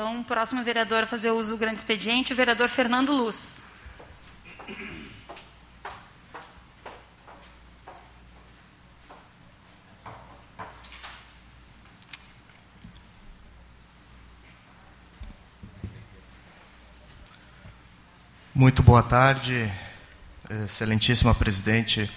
[0.00, 3.62] Então, o próximo vereador a fazer uso do grande expediente, o vereador Fernando Luz.
[18.54, 19.70] Muito boa tarde,
[20.64, 22.10] excelentíssima presidente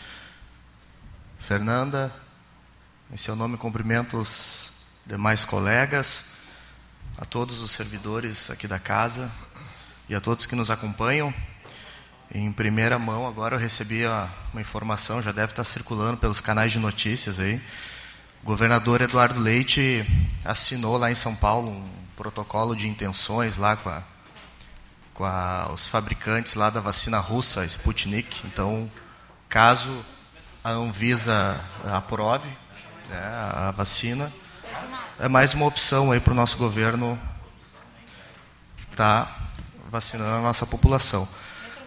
[1.37, 2.15] Fernanda.
[3.11, 4.71] Em seu nome, cumprimento os
[5.05, 6.32] demais colegas
[7.23, 9.31] a todos os servidores aqui da casa
[10.09, 11.33] e a todos que nos acompanham.
[12.29, 14.01] Em primeira mão, agora eu recebi
[14.51, 17.61] uma informação, já deve estar circulando pelos canais de notícias aí.
[18.41, 20.05] O governador Eduardo Leite
[20.43, 24.03] assinou lá em São Paulo um protocolo de intenções lá com, a,
[25.13, 28.45] com a, os fabricantes lá da vacina russa, Sputnik.
[28.45, 28.91] Então,
[29.47, 30.05] caso
[30.61, 32.49] a Anvisa aprove
[33.07, 34.29] né, a vacina,
[35.19, 37.19] é mais uma opção aí para o nosso governo
[38.91, 39.37] estar tá
[39.89, 41.27] vacinando a nossa população.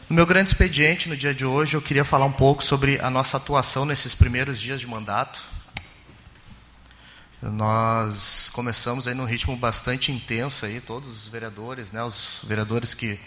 [0.08, 3.10] No meu grande expediente, no dia de hoje, eu queria falar um pouco sobre a
[3.10, 5.42] nossa atuação nesses primeiros dias de mandato.
[7.42, 13.18] Nós começamos aí num ritmo bastante intenso aí, todos os vereadores, né, os vereadores que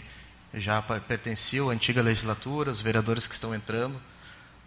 [0.54, 4.00] já pertenciam à antiga legislatura, os vereadores que estão entrando.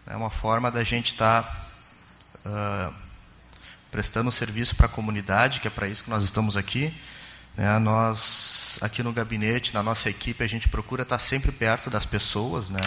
[0.06, 1.44] É uma forma da gente estar
[2.44, 2.94] tá,
[3.94, 6.92] prestando serviço para a comunidade, que é para isso que nós estamos aqui.
[7.56, 7.78] Né?
[7.78, 12.72] Nós, aqui no gabinete, na nossa equipe, a gente procura estar sempre perto das pessoas,
[12.72, 12.80] né?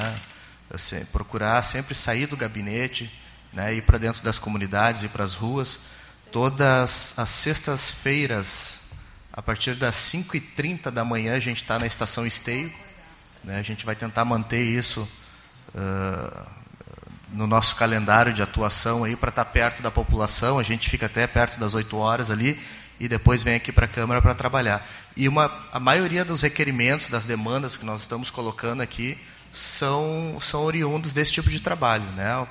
[0.69, 3.09] Assim, procurar sempre sair do gabinete,
[3.53, 3.73] né?
[3.73, 5.79] ir para dentro das comunidades, ir para as ruas.
[6.33, 8.91] Todas as sextas-feiras,
[9.33, 12.73] a partir das 5h30 da manhã, a gente está na estação Esteio.
[13.45, 13.61] Né?
[13.61, 15.09] A gente vai tentar manter isso
[15.69, 16.47] uh,
[17.33, 20.59] no nosso calendário de atuação aí para estar tá perto da população.
[20.59, 22.61] A gente fica até perto das 8 horas ali
[22.99, 24.87] e depois vem aqui para a Câmara para trabalhar.
[25.17, 29.19] E uma, a maioria dos requerimentos, das demandas que nós estamos colocando aqui
[29.53, 32.05] são, são oriundos desse tipo de trabalho.
[32.13, 32.37] Né?
[32.39, 32.49] O,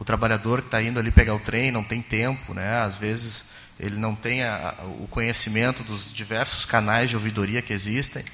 [0.00, 2.78] o trabalhador que está indo ali pegar o trem não tem tempo, né?
[2.78, 8.24] às vezes ele não tem a, o conhecimento dos diversos canais de ouvidoria que existem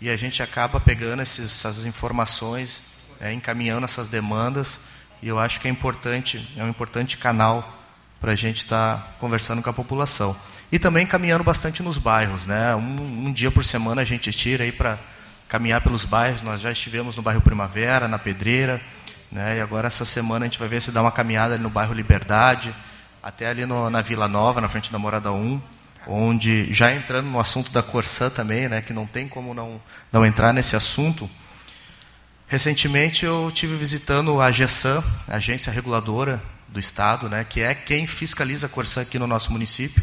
[0.00, 2.82] e a gente acaba pegando esses, essas informações,
[3.20, 7.76] é, encaminhando essas demandas e eu acho que é importante, é um importante canal
[8.20, 10.36] para a gente estar tá conversando com a população.
[10.70, 12.46] E também caminhando bastante nos bairros.
[12.46, 12.74] Né?
[12.74, 14.98] Um, um dia por semana a gente tira aí para
[15.48, 16.42] caminhar pelos bairros.
[16.42, 18.80] Nós já estivemos no bairro Primavera, na Pedreira,
[19.30, 19.58] né?
[19.58, 22.74] e agora essa semana a gente vai ver se dá uma caminhada no bairro Liberdade,
[23.22, 25.60] até ali no, na Vila Nova, na frente da Morada 1,
[26.06, 28.80] onde, já entrando no assunto da Corsã também, né?
[28.80, 29.80] que não tem como não,
[30.12, 31.30] não entrar nesse assunto,
[32.48, 38.06] Recentemente eu tive visitando a GESAM, a agência reguladora do estado, né, que é quem
[38.06, 40.00] fiscaliza a Corsã aqui no nosso município.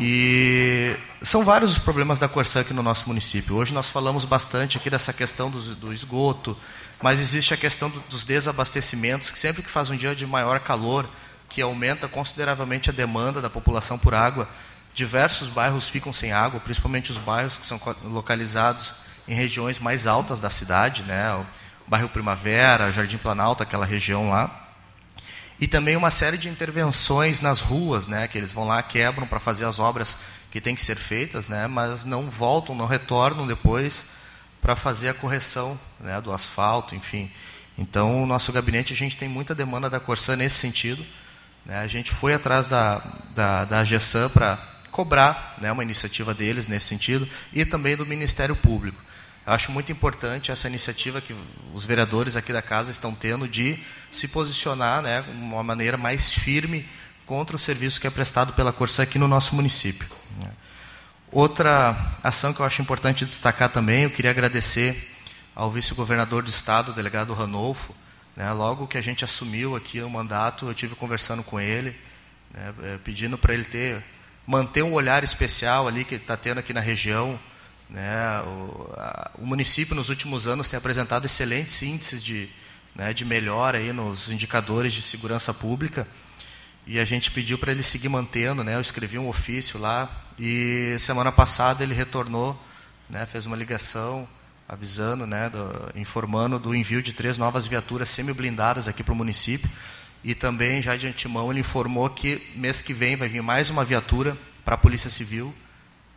[0.00, 3.56] E são vários os problemas da Corsã aqui no nosso município.
[3.56, 6.56] Hoje nós falamos bastante aqui dessa questão do, do esgoto,
[7.02, 10.60] mas existe a questão do, dos desabastecimentos, que sempre que faz um dia de maior
[10.60, 11.06] calor,
[11.50, 14.48] que aumenta consideravelmente a demanda da população por água,
[14.94, 18.94] diversos bairros ficam sem água, principalmente os bairros que são localizados
[19.26, 21.34] em regiões mais altas da cidade, né?
[21.34, 21.46] o
[21.86, 24.60] bairro Primavera, Jardim Planalto, aquela região lá.
[25.58, 28.28] E também uma série de intervenções nas ruas, né?
[28.28, 30.18] que eles vão lá, quebram para fazer as obras
[30.50, 31.66] que têm que ser feitas, né?
[31.66, 34.06] mas não voltam, não retornam depois
[34.60, 36.20] para fazer a correção né?
[36.20, 37.30] do asfalto, enfim.
[37.76, 41.04] Então, o nosso gabinete, a gente tem muita demanda da Corsã nesse sentido.
[41.64, 41.78] Né?
[41.78, 42.98] A gente foi atrás da,
[43.34, 44.58] da, da GESAM para
[44.90, 49.02] cobrar né, uma iniciativa deles nesse sentido e também do Ministério Público.
[49.46, 51.34] Eu acho muito importante essa iniciativa que
[51.74, 53.78] os vereadores aqui da casa estão tendo de
[54.10, 56.88] se posicionar né, de uma maneira mais firme
[57.26, 60.08] contra o serviço que é prestado pela Corsã aqui no nosso município.
[60.38, 60.50] Né.
[61.30, 65.12] Outra ação que eu acho importante destacar também, eu queria agradecer
[65.54, 67.94] ao vice-governador do estado, o delegado Ranolfo.
[68.36, 71.96] Né, logo que a gente assumiu aqui o mandato, eu tive conversando com ele,
[72.52, 74.02] né, eh, pedindo para ele ter
[74.46, 77.38] manter um olhar especial ali que está tendo aqui na região.
[77.88, 78.40] Né?
[78.42, 82.48] O, a, o, município, nos últimos anos, tem apresentado excelentes índices de,
[82.94, 86.06] né, de melhora aí nos indicadores de segurança pública.
[86.86, 88.62] E a gente pediu para ele seguir mantendo.
[88.62, 88.74] Né?
[88.74, 92.60] Eu escrevi um ofício lá e semana passada ele retornou,
[93.08, 94.28] né, fez uma ligação
[94.66, 99.70] avisando, né, do, informando do envio de três novas viaturas semi-blindadas aqui para o município.
[100.22, 103.84] E também, já de antemão, ele informou que mês que vem vai vir mais uma
[103.84, 105.54] viatura para a Polícia Civil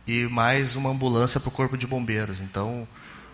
[0.08, 2.40] e mais uma ambulância para o Corpo de Bombeiros.
[2.40, 2.88] Então,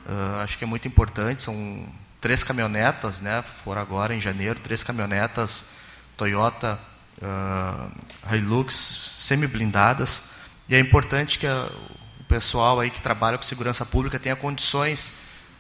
[0.06, 1.40] uh, acho que é muito importante.
[1.40, 1.86] São
[2.20, 3.42] três caminhonetas, né?
[3.42, 5.76] Foram agora em janeiro, três caminhonetas
[6.16, 6.76] Toyota
[7.22, 8.74] uh, Hilux
[9.20, 10.30] semi-blindadas.
[10.68, 11.70] E é importante que a,
[12.18, 15.12] o pessoal aí que trabalha com segurança pública tenha condições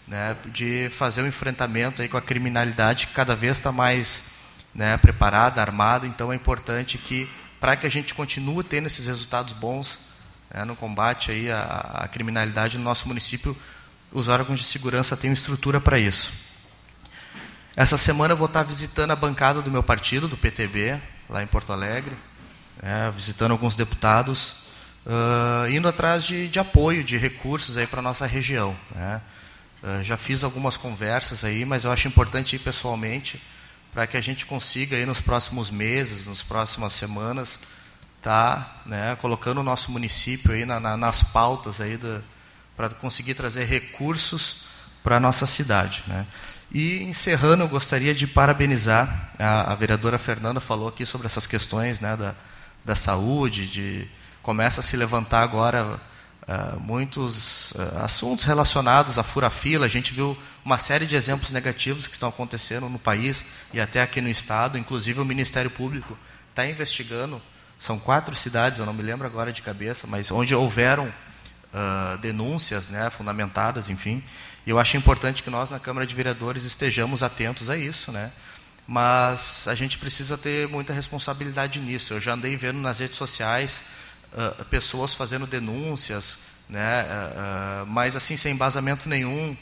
[0.08, 4.32] né, de fazer o um enfrentamento aí com a criminalidade que cada vez está mais
[4.74, 9.52] né, preparada, armada, então é importante que, para que a gente continue tendo esses resultados
[9.52, 10.12] bons
[10.54, 13.56] né, no combate aí à, à criminalidade no nosso município,
[14.12, 16.32] os órgãos de segurança têm estrutura para isso.
[17.74, 21.46] Essa semana eu vou estar visitando a bancada do meu partido, do PTB, lá em
[21.48, 22.16] Porto Alegre,
[22.80, 24.68] né, visitando alguns deputados,
[25.04, 28.76] uh, indo atrás de, de, apoio, de recursos aí para a nossa região.
[28.94, 29.20] Né.
[29.82, 33.42] Uh, já fiz algumas conversas aí, mas eu acho importante ir pessoalmente,
[33.92, 37.58] para que a gente consiga aí nos próximos meses, nas próximas semanas,
[38.24, 42.00] tá, né, colocando o nosso município aí na, na, nas pautas aí
[42.74, 44.64] para conseguir trazer recursos
[45.02, 46.26] para a nossa cidade, né.
[46.72, 52.00] E encerrando, eu gostaria de parabenizar a, a vereadora Fernanda falou aqui sobre essas questões,
[52.00, 52.34] né, da,
[52.82, 54.08] da saúde, de
[54.42, 56.00] começa a se levantar agora
[56.48, 59.86] uh, muitos uh, assuntos relacionados à fura-fila.
[59.86, 64.02] A gente viu uma série de exemplos negativos que estão acontecendo no país e até
[64.02, 64.76] aqui no Estado.
[64.76, 66.18] Inclusive, o Ministério Público
[66.50, 67.40] está investigando.
[67.78, 72.88] São quatro cidades, eu não me lembro agora de cabeça, mas onde houveram uh, denúncias
[72.88, 74.22] né, fundamentadas, enfim.
[74.66, 78.30] E eu acho importante que nós, na Câmara de Vereadores, estejamos atentos a isso, né?
[78.86, 82.14] Mas a gente precisa ter muita responsabilidade nisso.
[82.14, 83.82] Eu já andei vendo nas redes sociais
[84.32, 86.38] uh, pessoas fazendo denúncias,
[86.68, 89.56] né, uh, uh, mas assim sem embasamento nenhum,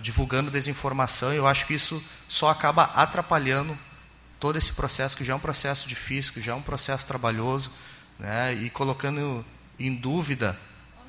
[0.00, 1.32] divulgando desinformação.
[1.32, 3.76] Eu acho que isso só acaba atrapalhando
[4.40, 7.70] todo esse processo que já é um processo difícil, que já é um processo trabalhoso,
[8.18, 9.44] né, e colocando
[9.78, 10.58] em dúvida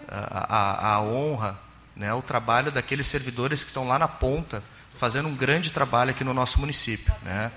[0.08, 1.60] a, a, a honra,
[1.96, 4.64] né, o trabalho daqueles servidores que estão lá na ponta,
[4.94, 7.52] fazendo um grande trabalho aqui no nosso município, né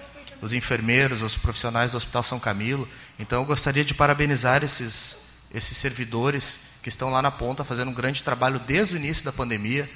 [0.45, 2.87] os enfermeiros, os profissionais do Hospital São Camilo.
[3.19, 7.95] Então, eu gostaria de parabenizar esses, esses servidores que estão lá na ponta fazendo um
[7.95, 9.89] grande trabalho desde o início da pandemia.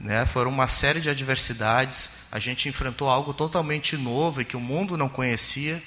[0.00, 0.24] Né?
[0.24, 4.96] Foram uma série de adversidades, a gente enfrentou algo totalmente novo e que o mundo
[4.96, 5.80] não conhecia.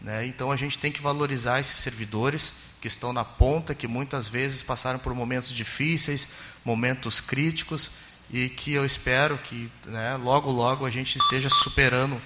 [0.00, 0.26] Né?
[0.26, 4.62] Então, a gente tem que valorizar esses servidores que estão na ponta, que muitas vezes
[4.62, 6.28] passaram por momentos difíceis,
[6.64, 7.90] momentos críticos,
[8.30, 12.20] e que eu espero que né, logo, logo a gente esteja superando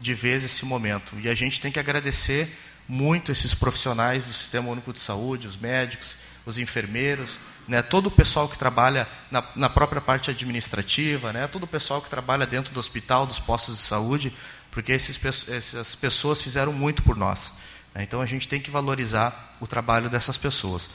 [0.00, 1.14] de vez esse momento.
[1.20, 2.48] E a gente tem que agradecer
[2.88, 7.38] muito esses profissionais do Sistema Único de Saúde, os médicos, os enfermeiros,
[7.70, 12.02] né, todo o pessoal que trabalha na, na própria parte administrativa, né, todo o pessoal
[12.02, 14.32] que trabalha dentro do hospital, dos postos de saúde,
[14.72, 17.58] porque esses, essas pessoas fizeram muito por nós.
[17.94, 20.90] Né, então a gente tem que valorizar o trabalho dessas pessoas.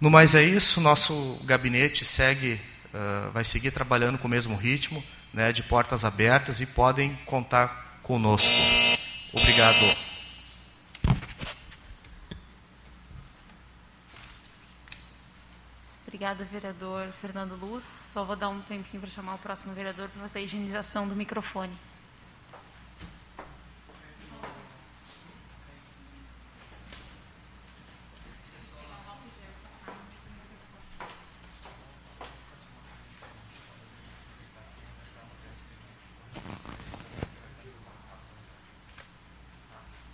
[0.00, 2.58] No mais é isso, nosso gabinete segue,
[2.94, 8.00] uh, vai seguir trabalhando com o mesmo ritmo, né, de portas abertas e podem contar
[8.02, 8.50] conosco.
[9.34, 10.11] Obrigado.
[16.22, 17.82] Obrigada, vereador Fernando Luz.
[17.82, 21.16] Só vou dar um tempinho para chamar o próximo vereador para fazer a higienização do
[21.16, 21.76] microfone.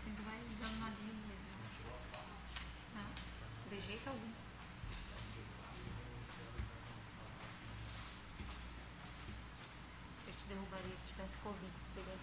[0.03, 1.45] Sim, tu vai dando uma linha mesmo.
[2.95, 3.05] Tá?
[3.71, 4.39] De jeito algum.
[10.27, 11.73] Eu te derrubaria se tivesse Covid.
[11.95, 12.15] Teria...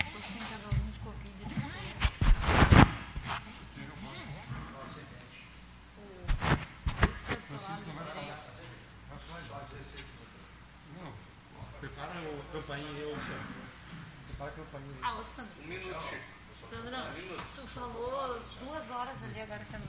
[0.00, 1.98] As pessoas têm casalzinho de Covid nesse programa.
[7.48, 8.38] Francisco não vai falar.
[9.08, 9.66] Vai falar
[10.94, 11.12] Não,
[11.80, 12.22] prepara a
[12.58, 13.40] campainha aí, ô Luciano.
[14.26, 14.96] Prepara a campainha.
[15.02, 15.52] Ah, ô Sandro.
[15.62, 16.14] Um minuto,
[16.60, 16.96] Sandro,
[17.54, 19.88] tu falou duas horas ali agora também.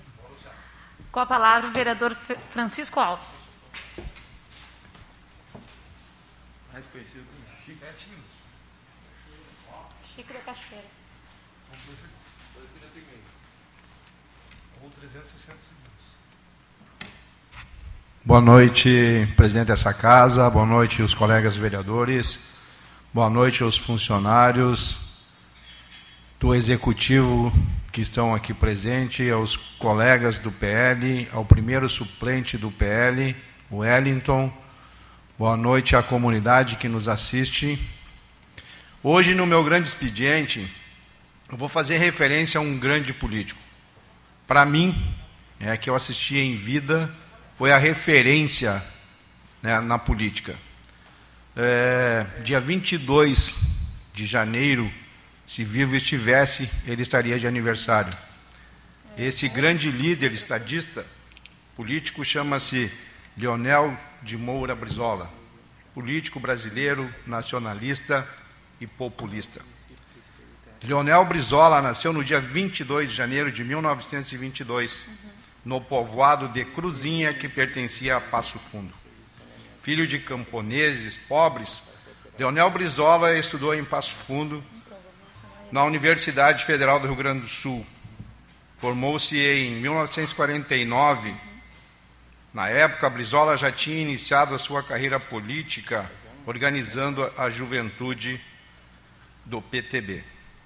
[1.12, 3.50] Com a palavra o vereador Francisco Alves.
[6.72, 7.80] Mais conhecido como Chico.
[7.80, 8.38] Sete minutos.
[10.06, 10.86] Chico da Cachoeira.
[14.82, 15.90] Ou 360 segundos.
[18.24, 22.59] Boa noite, presidente dessa casa, boa noite, os colegas vereadores,
[23.12, 25.00] boa noite aos funcionários
[26.40, 27.52] do executivo
[27.92, 33.36] que estão aqui presentes, aos colegas do PL, ao primeiro suplente do PL,
[33.72, 34.54] Wellington,
[35.40, 37.80] boa noite à comunidade que nos assiste.
[39.02, 40.72] Hoje, no meu grande expediente,
[41.52, 43.60] eu vou fazer referência a um grande político.
[44.46, 44.96] Para mim,
[45.60, 47.12] é que eu assisti em vida,
[47.56, 48.84] foi a referência
[49.64, 50.56] né, na política.
[51.62, 53.58] É, dia 22
[54.14, 54.90] de janeiro,
[55.46, 58.14] se vivo estivesse, ele estaria de aniversário.
[59.18, 61.06] Esse grande líder estadista
[61.76, 62.90] político chama-se
[63.36, 65.30] Leonel de Moura Brizola,
[65.94, 68.26] político brasileiro, nacionalista
[68.80, 69.60] e populista.
[70.82, 75.08] Leonel Brizola nasceu no dia 22 de janeiro de 1922,
[75.66, 78.99] no povoado de Cruzinha, que pertencia a Passo Fundo.
[79.82, 81.94] Filho de camponeses pobres,
[82.38, 84.64] Leonel Brizola estudou em Passo Fundo,
[85.72, 87.86] na Universidade Federal do Rio Grande do Sul.
[88.78, 91.34] Formou-se em 1949.
[92.54, 96.10] Na época, Brizola já tinha iniciado a sua carreira política,
[96.46, 98.42] organizando a juventude
[99.46, 100.24] do PTB.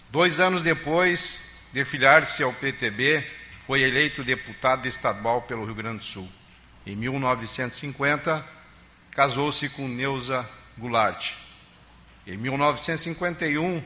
[0.10, 3.26] Dois anos depois de filiar-se ao PTB,
[3.66, 6.30] foi eleito deputado estadual pelo Rio Grande do Sul.
[6.86, 8.46] Em 1950,
[9.14, 10.46] casou-se com Neuza
[10.78, 11.36] Goulart.
[12.26, 13.84] Em 1951,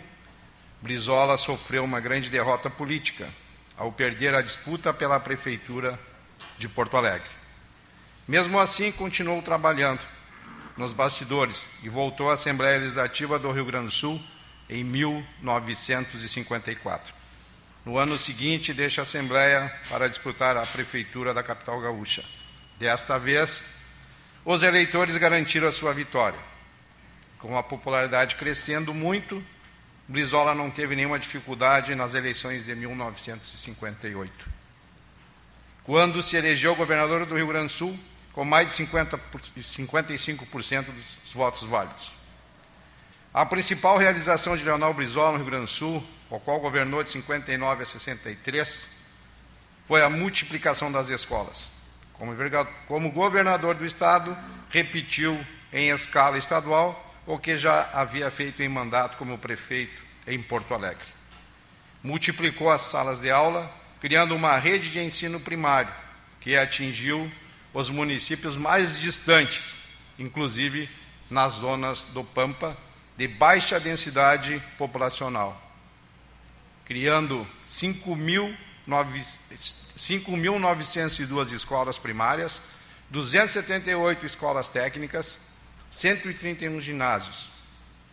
[0.82, 3.28] Brizola sofreu uma grande derrota política
[3.76, 6.00] ao perder a disputa pela prefeitura
[6.58, 7.28] de Porto Alegre.
[8.28, 10.02] Mesmo assim, continuou trabalhando
[10.78, 14.22] nos bastidores e voltou à Assembleia Legislativa do Rio Grande do Sul
[14.70, 17.14] em 1954.
[17.86, 22.24] No ano seguinte, deixa a Assembleia para disputar a prefeitura da capital gaúcha.
[22.78, 23.77] Desta vez,
[24.48, 26.40] os eleitores garantiram a sua vitória.
[27.38, 29.44] Com a popularidade crescendo muito,
[30.08, 34.50] Brizola não teve nenhuma dificuldade nas eleições de 1958.
[35.84, 38.00] Quando se elegeu governador do Rio Grande do Sul,
[38.32, 42.14] com mais de 50, 55% dos votos válidos.
[43.34, 47.10] A principal realização de Leonel Brizola no Rio Grande do Sul, o qual governou de
[47.10, 48.92] 59 a 63,
[49.86, 51.76] foi a multiplicação das escolas.
[52.88, 54.36] Como, governador do Estado,
[54.70, 55.40] repetiu
[55.72, 61.06] em escala estadual o que já havia feito em mandato como prefeito em Porto Alegre.
[62.02, 65.94] Multiplicou as salas de aula, criando uma rede de ensino primário
[66.40, 67.32] que atingiu
[67.74, 69.76] os municípios mais distantes,
[70.18, 70.90] inclusive
[71.30, 72.78] nas zonas do Pampa,
[73.18, 75.60] de baixa densidade populacional,
[76.86, 77.48] criando
[78.88, 82.62] 5.902 escolas primárias,
[83.10, 85.38] 278 escolas técnicas,
[85.90, 87.50] 131 ginásios,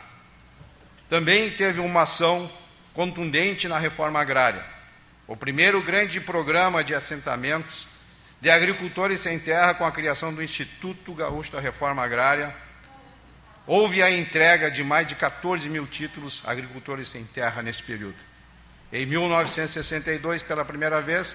[1.08, 2.50] Também teve uma ação
[2.92, 4.64] contundente na reforma agrária.
[5.26, 7.88] O primeiro grande programa de assentamentos
[8.40, 12.54] de agricultores sem terra com a criação do Instituto Gaúcho da Reforma Agrária.
[13.66, 18.18] Houve a entrega de mais de 14 mil títulos agricultores sem terra nesse período.
[18.92, 21.34] Em 1962, pela primeira vez,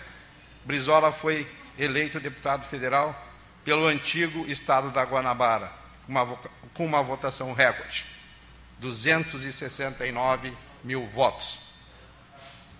[0.64, 3.27] Brizola foi eleito deputado federal
[3.64, 5.72] pelo antigo estado da Guanabara,
[6.73, 8.06] com uma votação recorde,
[8.80, 10.53] 269
[10.84, 11.60] mil votos.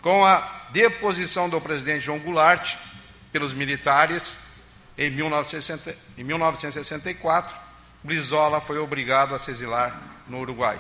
[0.02, 0.38] Com a
[0.72, 2.76] deposição do presidente João Goulart
[3.32, 4.38] pelos militares
[4.98, 7.56] em, 1960, em 1964,
[8.04, 10.80] Brizola foi obrigado a se exilar no Uruguai.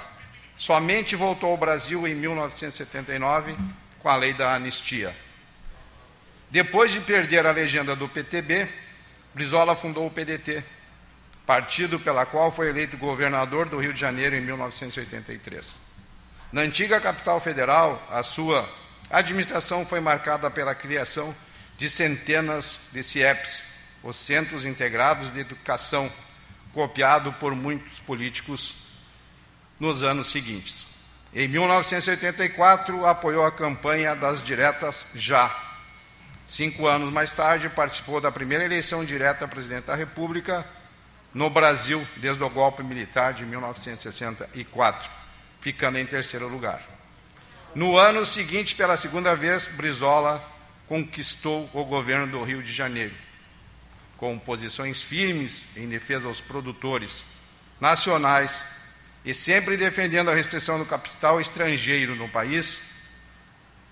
[0.58, 3.56] Somente voltou ao Brasil em 1979
[4.00, 5.16] com a lei da anistia.
[6.52, 8.68] Depois de perder a legenda do PTB,
[9.34, 10.64] Brizola fundou o PDT,
[11.46, 15.78] partido pela qual foi eleito governador do Rio de Janeiro em 1983.
[16.52, 18.68] Na antiga capital federal, a sua
[19.12, 21.36] administração foi marcada pela criação
[21.78, 23.66] de centenas de CIEPs,
[24.04, 26.12] os Centros Integrados de Educação,
[26.74, 28.76] copiado por muitos políticos
[29.80, 30.88] nos anos seguintes.
[31.34, 35.69] Em 1984, apoiou a campanha das diretas Já,
[36.50, 40.66] Cinco anos mais tarde, participou da primeira eleição direta a presidente da República
[41.32, 45.08] no Brasil, desde o golpe militar de 1964,
[45.62, 46.82] ficando em terceiro lugar.
[47.76, 50.44] No ano seguinte, pela segunda vez, Brizola
[50.88, 53.14] conquistou o governo do Rio de Janeiro,
[54.18, 57.24] com posições firmes em defesa aos produtores
[57.80, 58.66] nacionais
[59.24, 62.89] e sempre defendendo a restrição do capital estrangeiro no país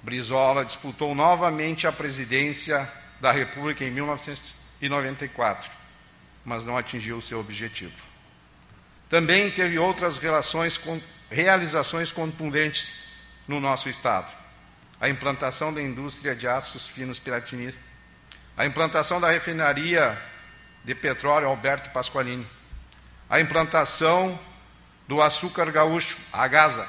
[0.08, 2.90] Brizola disputou novamente a presidência
[3.20, 5.70] da República em 1994,
[6.46, 8.06] mas não atingiu seu objetivo.
[9.10, 10.18] Também teve outras
[10.78, 12.94] com, realizações contundentes
[13.50, 14.34] no nosso Estado.
[14.98, 17.76] A implantação da indústria de aços finos Piratini,
[18.56, 20.18] a implantação da refinaria
[20.86, 22.48] de petróleo Alberto Pasqualini,
[23.30, 24.40] a implantação
[25.06, 26.88] do açúcar gaúcho, a Gaza,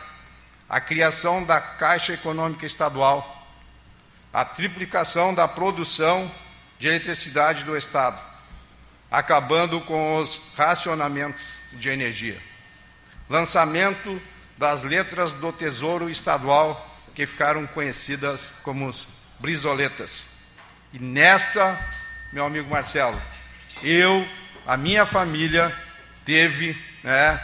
[0.69, 3.47] a criação da Caixa Econômica Estadual,
[4.33, 6.31] a triplicação da produção
[6.79, 8.21] de eletricidade do Estado,
[9.11, 12.39] acabando com os racionamentos de energia.
[13.29, 14.21] Lançamento
[14.59, 16.85] das letras do Tesouro Estadual,
[17.15, 19.09] que ficaram conhecidas como os
[19.39, 20.27] brisoletas.
[20.93, 21.79] E nesta,
[22.33, 23.21] meu amigo Marcelo,
[23.83, 24.29] eu,
[24.67, 25.75] a minha família,
[26.25, 27.41] teve né,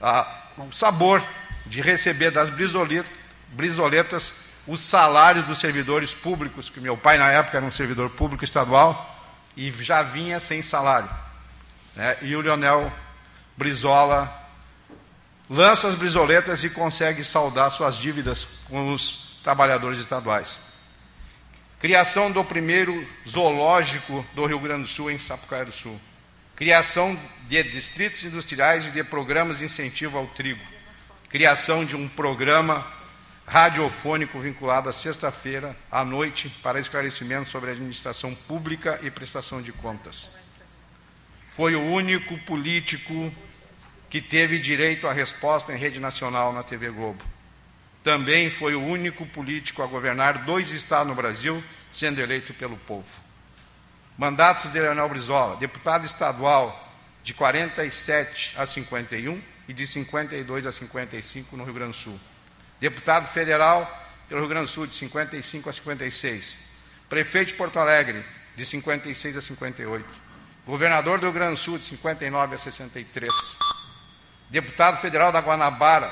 [0.00, 1.22] a, o sabor
[1.68, 7.64] de receber das brisoletas o salário dos servidores públicos, que meu pai na época era
[7.64, 9.16] um servidor público estadual
[9.56, 11.08] e já vinha sem salário.
[11.96, 12.16] Né?
[12.22, 12.92] E o Leonel
[13.56, 14.30] Brizola
[15.48, 20.58] lança as brisoletas e consegue saldar suas dívidas com os trabalhadores estaduais.
[21.80, 25.98] Criação do primeiro zoológico do Rio Grande do Sul, em Sapucaia do Sul.
[26.54, 27.18] Criação
[27.48, 30.77] de distritos industriais e de programas de incentivo ao trigo
[31.28, 32.86] criação de um programa
[33.46, 40.38] radiofônico vinculado à sexta-feira à noite para esclarecimento sobre administração pública e prestação de contas.
[41.50, 43.32] Foi o único político
[44.08, 47.22] que teve direito à resposta em rede nacional na TV Globo.
[48.02, 53.08] Também foi o único político a governar dois estados no Brasil, sendo eleito pelo povo.
[54.16, 56.88] Mandatos de Leonel Brizola, deputado estadual
[57.22, 62.20] de 47 a 51, e de 52 a 55 no Rio Grande do Sul.
[62.80, 63.86] Deputado federal
[64.28, 66.56] pelo Rio Grande do Sul, de 55 a 56.
[67.08, 68.24] Prefeito de Porto Alegre,
[68.56, 70.04] de 56 a 58.
[70.66, 73.30] Governador do Rio Grande do Sul, de 59 a 63.
[74.48, 76.10] Deputado federal da Guanabara,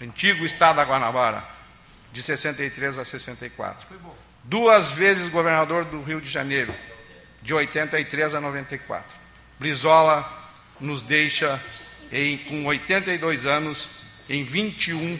[0.00, 1.44] antigo estado da Guanabara,
[2.12, 3.88] de 63 a 64.
[4.44, 6.72] Duas vezes governador do Rio de Janeiro,
[7.42, 9.16] de 83 a 94.
[9.58, 10.26] Brizola
[10.80, 11.60] nos deixa
[12.12, 13.88] em, com 82 anos,
[14.28, 15.18] em 21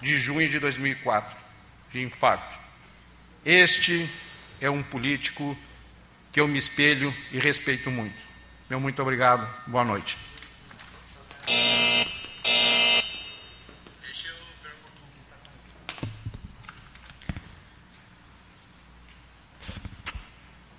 [0.00, 1.36] de junho de 2004,
[1.92, 2.58] de infarto.
[3.44, 4.08] Este
[4.60, 5.56] é um político
[6.32, 8.20] que eu me espelho e respeito muito.
[8.68, 10.16] Meu muito obrigado, boa noite.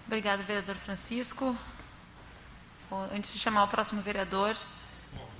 [0.08, 1.58] Obrigada, vereador Francisco.
[3.14, 4.58] Antes de chamar o próximo vereador,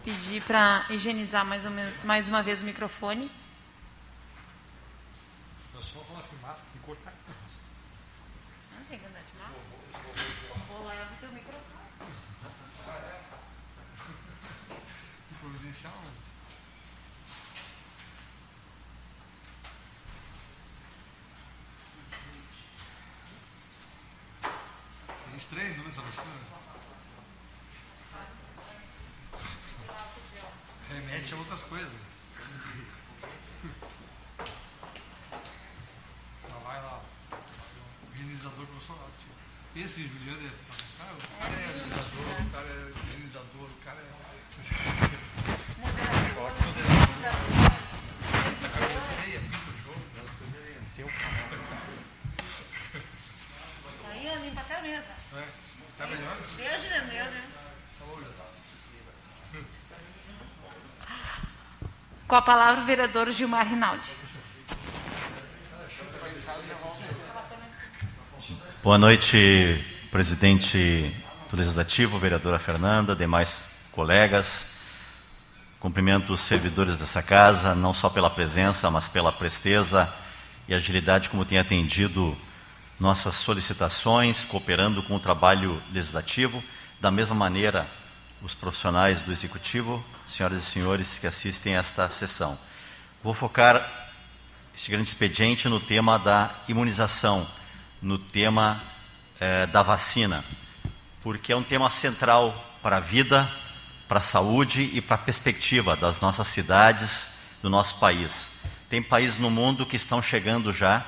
[0.04, 3.32] pedir para higienizar mais, menos, mais, uma vez o microfone.
[5.74, 7.60] Eu só falar assim, máscara, tem que cortar esse negócio.
[8.78, 9.66] Não tem que andar de máscara?
[10.68, 11.62] Vou lá e teu microfone.
[15.40, 15.94] Providencial.
[25.26, 26.61] Tem estranho, não essa vacina?
[30.94, 31.92] Remete a outras coisas.
[36.50, 37.02] Lá vai lá.
[37.32, 39.10] O higienizador profissional.
[39.18, 39.32] Tipo.
[39.80, 40.52] Esse Juliano é.
[40.98, 44.12] Cara, o cara é higienizador, o cara é higienizador, o cara é.
[48.60, 50.02] Tá com a cabeça ceia, pinta o jogo.
[50.84, 51.08] Seu
[54.10, 55.14] Aí, limpa até a mesa.
[55.34, 55.48] É.
[55.98, 56.38] Tá melhor?
[56.58, 57.00] Beijo, né?
[57.12, 57.52] Meu, né?
[62.32, 64.10] Com a palavra o vereador Gilmar Rinaldi.
[68.82, 71.14] Boa noite, presidente
[71.50, 74.66] do Legislativo, vereadora Fernanda, demais colegas.
[75.78, 80.10] Cumprimento os servidores dessa casa, não só pela presença, mas pela presteza
[80.70, 82.38] e agilidade como tem atendido
[82.98, 86.64] nossas solicitações, cooperando com o trabalho legislativo.
[87.02, 87.92] Da mesma maneira,
[88.44, 92.58] os profissionais do Executivo, senhoras e senhores que assistem a esta sessão.
[93.24, 94.10] Vou focar
[94.76, 97.48] este grande expediente no tema da imunização,
[98.02, 98.82] no tema
[99.40, 100.44] eh, da vacina,
[101.22, 103.52] porque é um tema central para a vida,
[104.08, 107.30] para a saúde e para a perspectiva das nossas cidades,
[107.62, 108.50] do nosso país.
[108.90, 111.06] Tem países no mundo que estão chegando já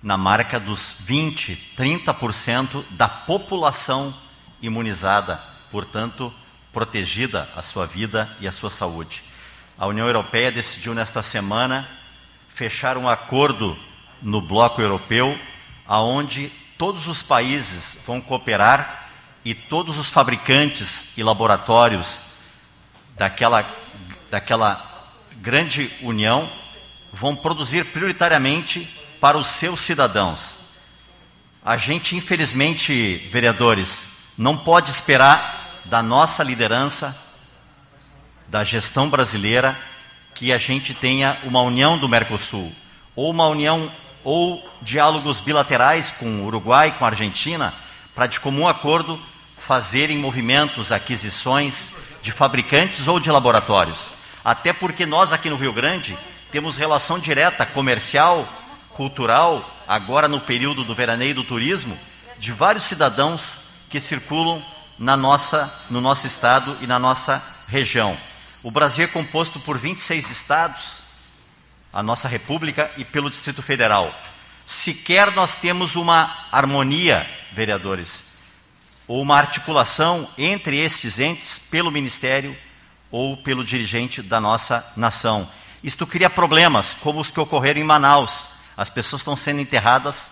[0.00, 4.14] na marca dos 20, 30% da população
[4.60, 6.32] imunizada, portanto,
[6.72, 9.22] protegida a sua vida e a sua saúde.
[9.78, 11.88] A União Europeia decidiu nesta semana
[12.48, 13.78] fechar um acordo
[14.20, 15.38] no bloco europeu,
[15.86, 19.10] aonde todos os países vão cooperar
[19.44, 22.20] e todos os fabricantes e laboratórios
[23.16, 23.68] daquela,
[24.30, 26.50] daquela grande união
[27.12, 28.88] vão produzir prioritariamente
[29.20, 30.56] para os seus cidadãos.
[31.64, 37.16] A gente, infelizmente, vereadores, não pode esperar da nossa liderança,
[38.48, 39.78] da gestão brasileira,
[40.34, 42.72] que a gente tenha uma união do Mercosul,
[43.14, 43.90] ou uma união
[44.24, 47.74] ou diálogos bilaterais com o Uruguai, com a Argentina,
[48.14, 49.20] para de comum acordo
[49.56, 51.90] fazerem movimentos, aquisições
[52.20, 54.10] de fabricantes ou de laboratórios.
[54.44, 56.16] Até porque nós aqui no Rio Grande
[56.50, 58.46] temos relação direta comercial,
[58.90, 61.98] cultural, agora no período do veraneio do turismo,
[62.38, 64.62] de vários cidadãos que circulam
[65.02, 68.16] na nossa, no nosso estado e na nossa região.
[68.62, 71.02] O Brasil é composto por 26 estados,
[71.92, 74.14] a nossa república e pelo Distrito Federal.
[74.64, 78.38] Sequer nós temos uma harmonia, vereadores,
[79.08, 82.56] ou uma articulação entre estes entes pelo ministério
[83.10, 85.50] ou pelo dirigente da nossa nação.
[85.82, 88.50] Isto cria problemas, como os que ocorreram em Manaus.
[88.76, 90.30] As pessoas estão sendo enterradas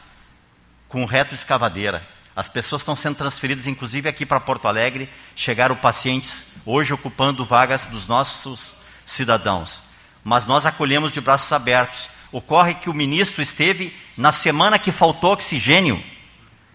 [0.89, 2.20] com retroescavadeira.
[2.35, 5.11] As pessoas estão sendo transferidas, inclusive aqui para Porto Alegre.
[5.35, 9.83] Chegaram pacientes hoje ocupando vagas dos nossos cidadãos.
[10.23, 12.09] Mas nós acolhemos de braços abertos.
[12.33, 16.03] Ocorre que o ministro esteve na semana que faltou oxigênio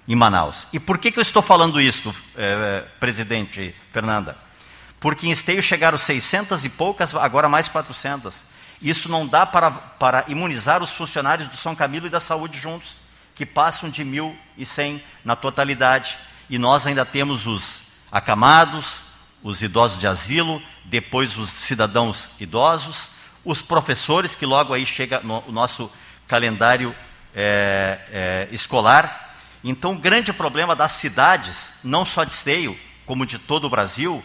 [0.08, 0.68] em Manaus.
[0.74, 4.38] E por que, que eu estou falando isso, eh, presidente Fernanda?
[5.00, 8.44] Porque em Esteio chegaram 600 e poucas, agora mais 400.
[8.82, 13.00] Isso não dá para, para imunizar os funcionários do São Camilo e da Saúde juntos,
[13.36, 16.18] que passam de 1.100 na totalidade.
[16.50, 19.02] E nós ainda temos os acamados,
[19.44, 23.12] os idosos de asilo, depois os cidadãos idosos,
[23.44, 25.92] os professores, que logo aí chega no o nosso
[26.28, 26.96] calendário
[27.36, 29.36] é, é, escolar.
[29.64, 34.24] Então, o grande problema das cidades, não só de Esteio, como de todo o Brasil,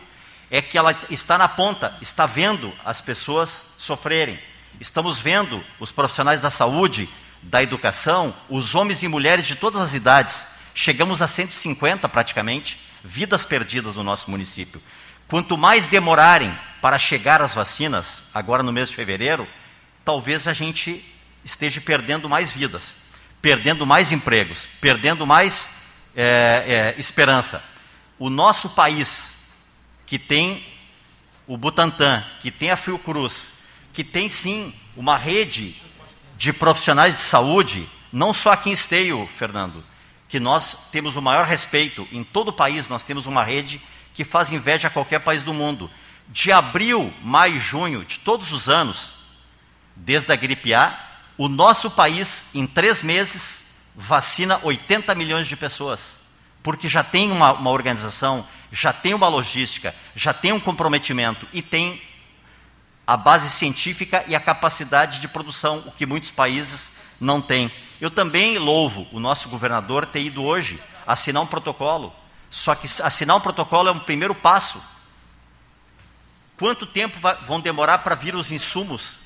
[0.50, 4.38] é que ela está na ponta, está vendo as pessoas sofrerem.
[4.80, 7.08] Estamos vendo os profissionais da saúde,
[7.42, 10.46] da educação, os homens e mulheres de todas as idades.
[10.74, 14.80] Chegamos a 150 praticamente vidas perdidas no nosso município.
[15.28, 19.46] Quanto mais demorarem para chegar as vacinas, agora no mês de fevereiro,
[20.04, 21.04] talvez a gente
[21.44, 22.94] esteja perdendo mais vidas,
[23.40, 25.70] perdendo mais empregos, perdendo mais
[26.16, 27.62] é, é, esperança.
[28.18, 29.36] O nosso país,
[30.04, 30.64] que tem
[31.46, 33.54] o Butantan, que tem a Fiocruz,
[33.92, 35.82] que tem sim uma rede
[36.40, 39.84] de profissionais de saúde, não só aqui em Esteio, Fernando,
[40.26, 42.08] que nós temos o maior respeito.
[42.10, 43.78] Em todo o país nós temos uma rede
[44.14, 45.90] que faz inveja a qualquer país do mundo.
[46.28, 49.12] De abril, maio junho de todos os anos,
[49.94, 50.98] desde a gripe A,
[51.36, 53.64] o nosso país, em três meses,
[53.94, 56.16] vacina 80 milhões de pessoas.
[56.62, 61.60] Porque já tem uma, uma organização, já tem uma logística, já tem um comprometimento e
[61.60, 62.00] tem
[63.10, 67.68] a base científica e a capacidade de produção, o que muitos países não têm.
[68.00, 72.14] Eu também louvo o nosso governador ter ido hoje assinar um protocolo.
[72.48, 74.80] Só que assinar um protocolo é um primeiro passo.
[76.56, 77.18] Quanto tempo
[77.48, 79.18] vão demorar para vir os insumos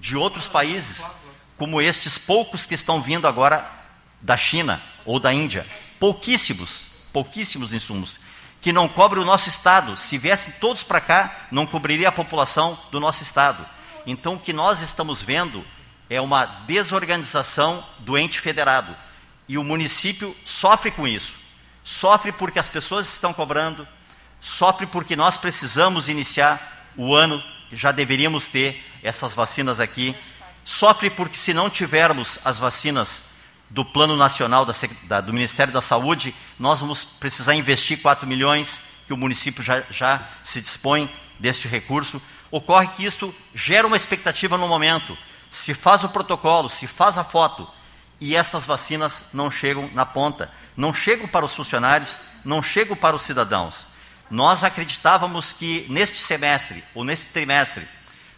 [0.00, 1.08] de outros países,
[1.56, 3.70] como estes poucos que estão vindo agora
[4.20, 5.64] da China ou da Índia?
[6.00, 8.18] Pouquíssimos, pouquíssimos insumos,
[8.60, 9.96] que não cobre o nosso estado.
[9.96, 13.64] Se viessem todos para cá, não cobriria a população do nosso estado.
[14.06, 15.64] Então, o que nós estamos vendo
[16.10, 18.96] é uma desorganização do ente federado.
[19.48, 21.34] E o município sofre com isso.
[21.84, 23.88] Sofre porque as pessoas estão cobrando,
[24.40, 30.14] sofre porque nós precisamos iniciar o ano, já deveríamos ter essas vacinas aqui.
[30.64, 33.22] Sofre porque, se não tivermos as vacinas
[33.70, 34.72] do Plano Nacional da,
[35.04, 39.82] da, do Ministério da Saúde, nós vamos precisar investir 4 milhões, que o município já,
[39.90, 42.20] já se dispõe deste recurso.
[42.50, 45.16] Ocorre que isso gera uma expectativa no momento
[45.50, 47.66] se faz o protocolo, se faz a foto
[48.20, 53.16] e estas vacinas não chegam na ponta, não chegam para os funcionários, não chegam para
[53.16, 53.86] os cidadãos.
[54.30, 57.88] Nós acreditávamos que neste semestre ou neste trimestre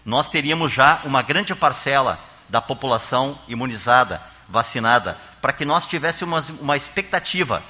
[0.04, 6.76] nós teríamos já uma grande parcela da população imunizada, vacinada, para que nós tivéssemos uma,
[6.76, 7.62] expectativa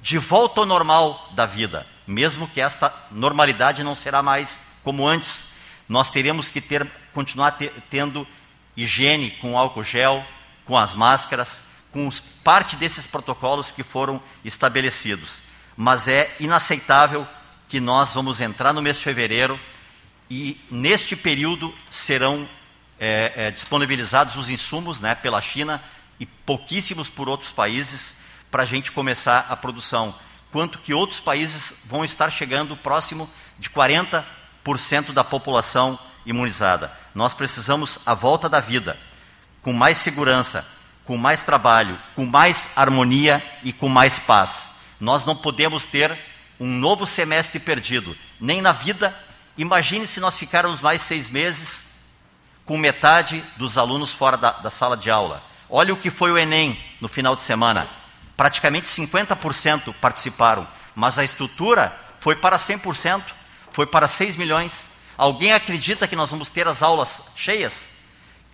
[0.00, 5.48] de volta ao normal da vida, mesmo que esta normalidade não será mais como antes.
[5.88, 7.58] Nós teremos que ter, continuar
[7.90, 8.26] tendo
[8.76, 10.24] higiene com álcool gel,
[10.64, 15.42] com as máscaras, com os, parte desses protocolos que foram estabelecidos.
[15.76, 17.26] Mas é inaceitável
[17.68, 19.58] que nós vamos entrar no mês de fevereiro
[20.30, 22.48] e neste período serão
[23.00, 25.82] é, é, disponibilizados os insumos né, pela China
[26.20, 28.16] e pouquíssimos por outros países
[28.50, 30.14] para a gente começar a produção.
[30.50, 33.28] Quanto que outros países vão estar chegando próximo
[33.58, 36.92] de 40% da população imunizada.
[37.14, 38.98] Nós precisamos a volta da vida,
[39.62, 40.66] com mais segurança,
[41.04, 44.72] com mais trabalho, com mais harmonia e com mais paz.
[45.00, 46.16] Nós não podemos ter
[46.60, 49.16] um novo semestre perdido, nem na vida.
[49.56, 51.88] Imagine se nós ficarmos mais seis meses
[52.64, 55.42] com metade dos alunos fora da, da sala de aula.
[55.70, 57.88] Olha o que foi o Enem no final de semana.
[58.36, 63.22] Praticamente 50% participaram, mas a estrutura foi para 100%,
[63.70, 64.88] foi para 6 milhões.
[65.16, 67.88] Alguém acredita que nós vamos ter as aulas cheias?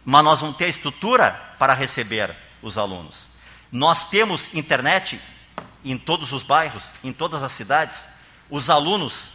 [0.05, 3.29] Mas nós vamos ter a estrutura para receber os alunos.
[3.71, 5.21] Nós temos internet
[5.85, 8.09] em todos os bairros, em todas as cidades.
[8.51, 9.35] Os alunos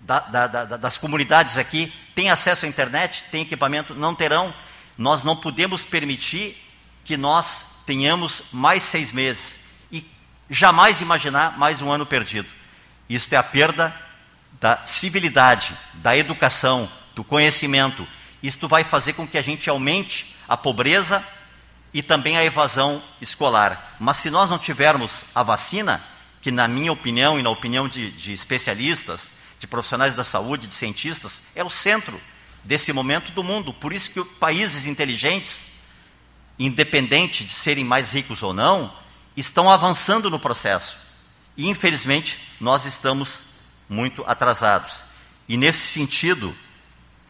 [0.00, 4.54] da, da, da, das comunidades aqui têm acesso à internet, têm equipamento, não terão.
[4.98, 6.63] Nós não podemos permitir
[7.04, 9.60] que nós tenhamos mais seis meses
[9.92, 10.06] e
[10.48, 12.48] jamais imaginar mais um ano perdido.
[13.08, 13.94] Isto é a perda
[14.60, 18.06] da civilidade, da educação, do conhecimento.
[18.42, 21.24] Isto vai fazer com que a gente aumente a pobreza
[21.92, 23.96] e também a evasão escolar.
[24.00, 26.02] Mas se nós não tivermos a vacina,
[26.40, 30.74] que na minha opinião e na opinião de, de especialistas, de profissionais da saúde, de
[30.74, 32.20] cientistas, é o centro
[32.64, 33.72] desse momento do mundo.
[33.72, 35.68] Por isso que países inteligentes,
[36.58, 38.92] independente de serem mais ricos ou não,
[39.36, 40.96] estão avançando no processo.
[41.56, 43.44] E infelizmente nós estamos
[43.88, 45.04] muito atrasados.
[45.48, 46.54] E nesse sentido,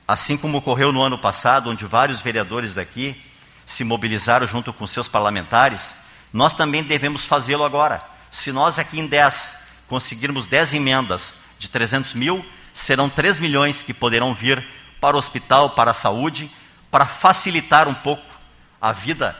[0.07, 3.21] assim como ocorreu no ano passado, onde vários vereadores daqui
[3.67, 5.97] se mobilizaram junto com seus parlamentares,
[6.33, 8.03] nós também devemos fazê-lo agora.
[8.31, 13.95] Se nós aqui em 10 conseguirmos 10 emendas de 300 mil, serão 3 milhões que
[13.95, 14.65] poderão vir
[15.01, 16.51] para o hospital, para a saúde,
[16.91, 18.23] para facilitar um pouco
[18.85, 19.35] a vida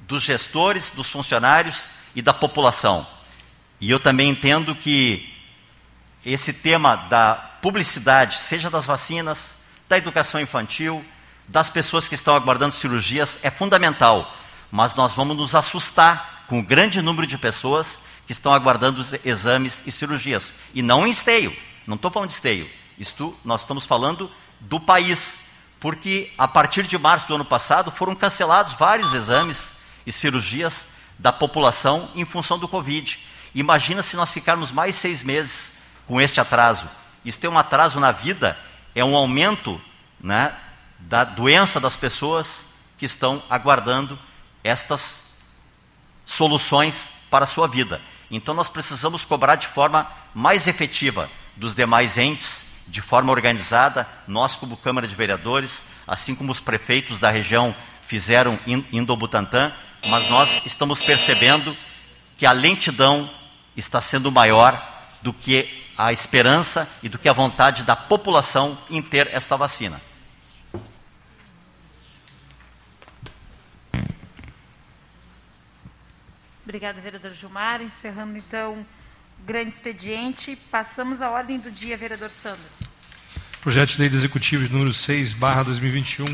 [0.00, 3.06] dos gestores, dos funcionários e da população.
[3.78, 5.30] E eu também entendo que
[6.24, 9.54] esse tema da publicidade, seja das vacinas,
[9.86, 11.04] da educação infantil,
[11.46, 14.34] das pessoas que estão aguardando cirurgias, é fundamental.
[14.70, 19.82] Mas nós vamos nos assustar com o grande número de pessoas que estão aguardando exames
[19.84, 20.54] e cirurgias.
[20.72, 21.54] E não em esteio,
[21.86, 22.66] não estou falando de esteio.
[22.98, 25.47] Isto, nós estamos falando do país,
[25.80, 29.74] porque a partir de março do ano passado foram cancelados vários exames
[30.06, 30.86] e cirurgias
[31.18, 33.18] da população em função do Covid.
[33.54, 35.74] Imagina se nós ficarmos mais seis meses
[36.06, 36.86] com este atraso.
[37.24, 38.58] Isso tem um atraso na vida,
[38.94, 39.80] é um aumento
[40.20, 40.54] né,
[40.98, 44.18] da doença das pessoas que estão aguardando
[44.64, 45.34] estas
[46.24, 48.00] soluções para a sua vida.
[48.30, 54.56] Então nós precisamos cobrar de forma mais efetiva dos demais entes, de forma organizada, nós
[54.56, 59.72] como Câmara de Vereadores, assim como os prefeitos da região fizeram indo ao Butantã,
[60.06, 61.76] mas nós estamos percebendo
[62.36, 63.30] que a lentidão
[63.76, 64.82] está sendo maior
[65.20, 70.00] do que a esperança e do que a vontade da população em ter esta vacina.
[76.62, 77.80] Obrigada, vereador Gilmar.
[77.80, 78.84] Encerrando, então,
[79.46, 80.56] grande expediente.
[80.70, 82.60] Passamos à ordem do dia, vereador Sandro.
[83.60, 86.24] Projeto de Lei Executivo de número 6, barra 2021,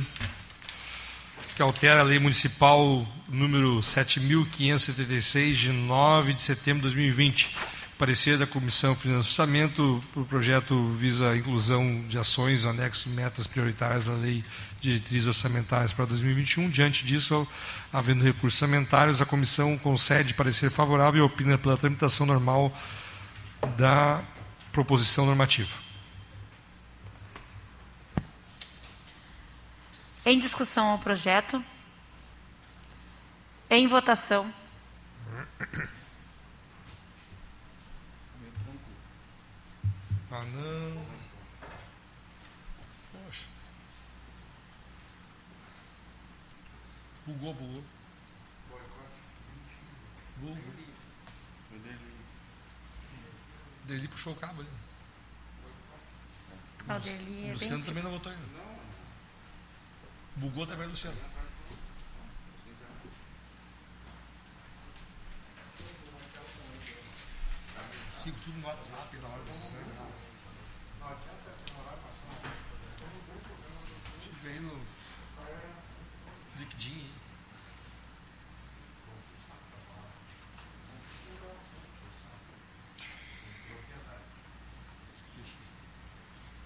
[1.57, 7.57] que altera a Lei Municipal número 7.576, de 9 de setembro de 2020.
[7.99, 13.09] Parecer da Comissão Finanças e Orçamento, o projeto visa a inclusão de ações, anexos e
[13.15, 14.45] metas prioritárias da Lei
[14.85, 16.69] diretrizes orçamentárias para 2021.
[16.69, 17.49] Diante disso,
[17.93, 22.73] havendo recursos orçamentários, a comissão concede parecer favorável e opina pela tramitação normal
[23.77, 24.23] da
[24.71, 25.73] proposição normativa.
[30.27, 31.63] Em discussão ao projeto.
[33.71, 34.53] Em votação.
[40.37, 41.15] Ah, não.
[47.27, 47.85] Bugou, bugou.
[50.39, 50.57] Bugou.
[53.83, 54.71] O Deli puxou o cabo ali.
[56.87, 57.85] Ah, o é Luciano bem...
[57.85, 58.45] também não votou ainda.
[60.37, 61.17] Bugou também o Luciano.
[68.11, 69.79] Sigo tudo no WhatsApp na hora da sessão.
[74.43, 74.94] Vem no
[76.65, 77.11] LinkedIn.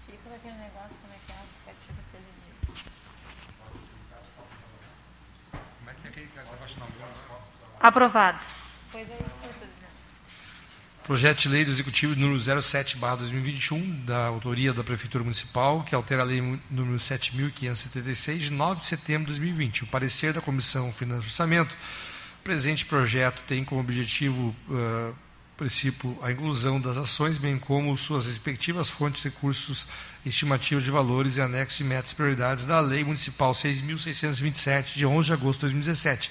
[0.05, 2.29] Fica daquele negócio, como é que é o aplicativo aquele
[5.51, 7.43] Como é que é aquele negócio na bola?
[7.81, 8.39] Aprovado.
[8.91, 9.89] Pois é isso que eu estou dizendo.
[11.09, 16.23] Projeto de Lei do Executivo número 07/2021, da autoria da Prefeitura Municipal, que altera a
[16.23, 19.85] Lei número 7576 de 9 de setembro de 2020.
[19.85, 21.75] O parecer da Comissão Finanças e Orçamento,
[22.43, 25.15] presente projeto tem como objetivo uh,
[25.57, 29.87] princípio a inclusão das ações, bem como suas respectivas fontes, recursos,
[30.23, 35.33] estimativas de valores e anexos e metas prioridades da Lei Municipal 6.627, de 11 de
[35.33, 36.29] agosto de 2017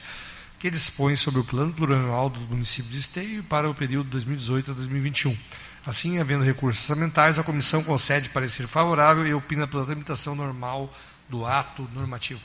[0.59, 4.75] que dispõe sobre o plano plurianual do município de Esteio para o período 2018 a
[4.75, 5.39] 2021.
[5.87, 10.93] Assim, havendo recursos orçamentários, a comissão concede parecer favorável e opina pela tramitação normal
[11.29, 12.41] do ato normativo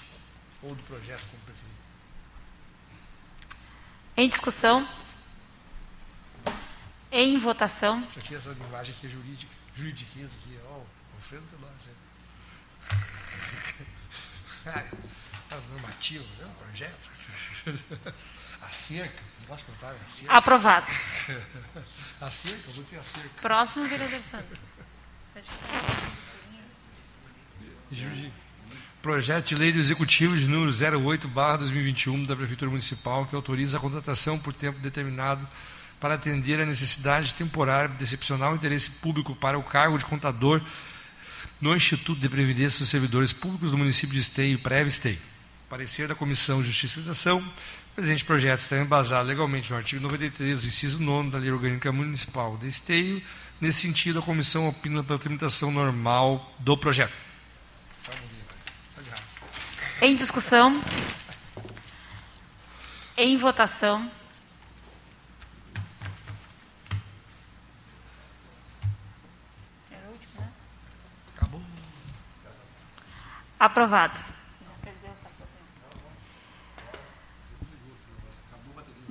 [0.62, 1.74] ou do projeto, como preferir.
[4.16, 4.88] Em discussão.
[7.12, 8.04] Em votação.
[8.08, 10.86] Isso aqui, essa linguagem aqui é jurídica, juridiqueza aqui, ó, oh,
[11.16, 11.90] Alfredo Pelosi.
[15.54, 17.10] ah, normativo, é um projeto.
[18.62, 19.92] A cerca, posso contar?
[19.92, 20.34] A cerca.
[20.34, 20.88] Aprovado.
[22.22, 23.30] A cerca, eu vou ter a cerca.
[23.42, 24.58] Próximo, vereador Santos.
[29.02, 33.78] Projeto de Lei do Executivo de número 08, barra 2021, da Prefeitura Municipal, que autoriza
[33.78, 35.48] a contratação por tempo determinado
[36.00, 40.62] para atender a necessidade temporária de excepcional interesse público para o cargo de contador
[41.60, 45.33] no Instituto de Previdência dos Servidores Públicos do município de Esteio, Preve-Esteio.
[45.70, 47.40] Parecer da Comissão de Justiça e Redação.
[47.40, 52.58] O presente projeto está embasado legalmente no artigo 93, inciso 9 da Lei Orgânica Municipal
[52.58, 53.22] de Esteio.
[53.62, 57.14] Nesse sentido, a comissão opina pela tramitação normal do projeto.
[60.02, 60.82] Em discussão.
[63.16, 64.12] Em votação.
[71.36, 71.62] Acabou.
[73.60, 74.33] Aprovado.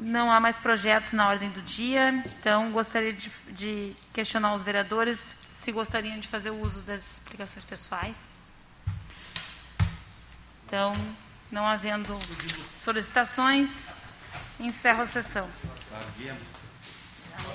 [0.05, 5.37] Não há mais projetos na ordem do dia, então gostaria de, de, questionar os vereadores
[5.55, 8.41] se gostariam de fazer uso das explicações pessoais.
[10.67, 10.93] Então,
[11.53, 12.19] não havendo
[12.77, 13.99] solicitações,
[14.59, 15.49] encerro a sessão.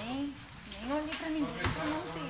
[0.05, 0.33] Nem,
[0.81, 2.27] nem olhei para ninguém para não ter.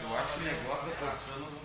[0.00, 1.62] Eu acho que o negócio está passando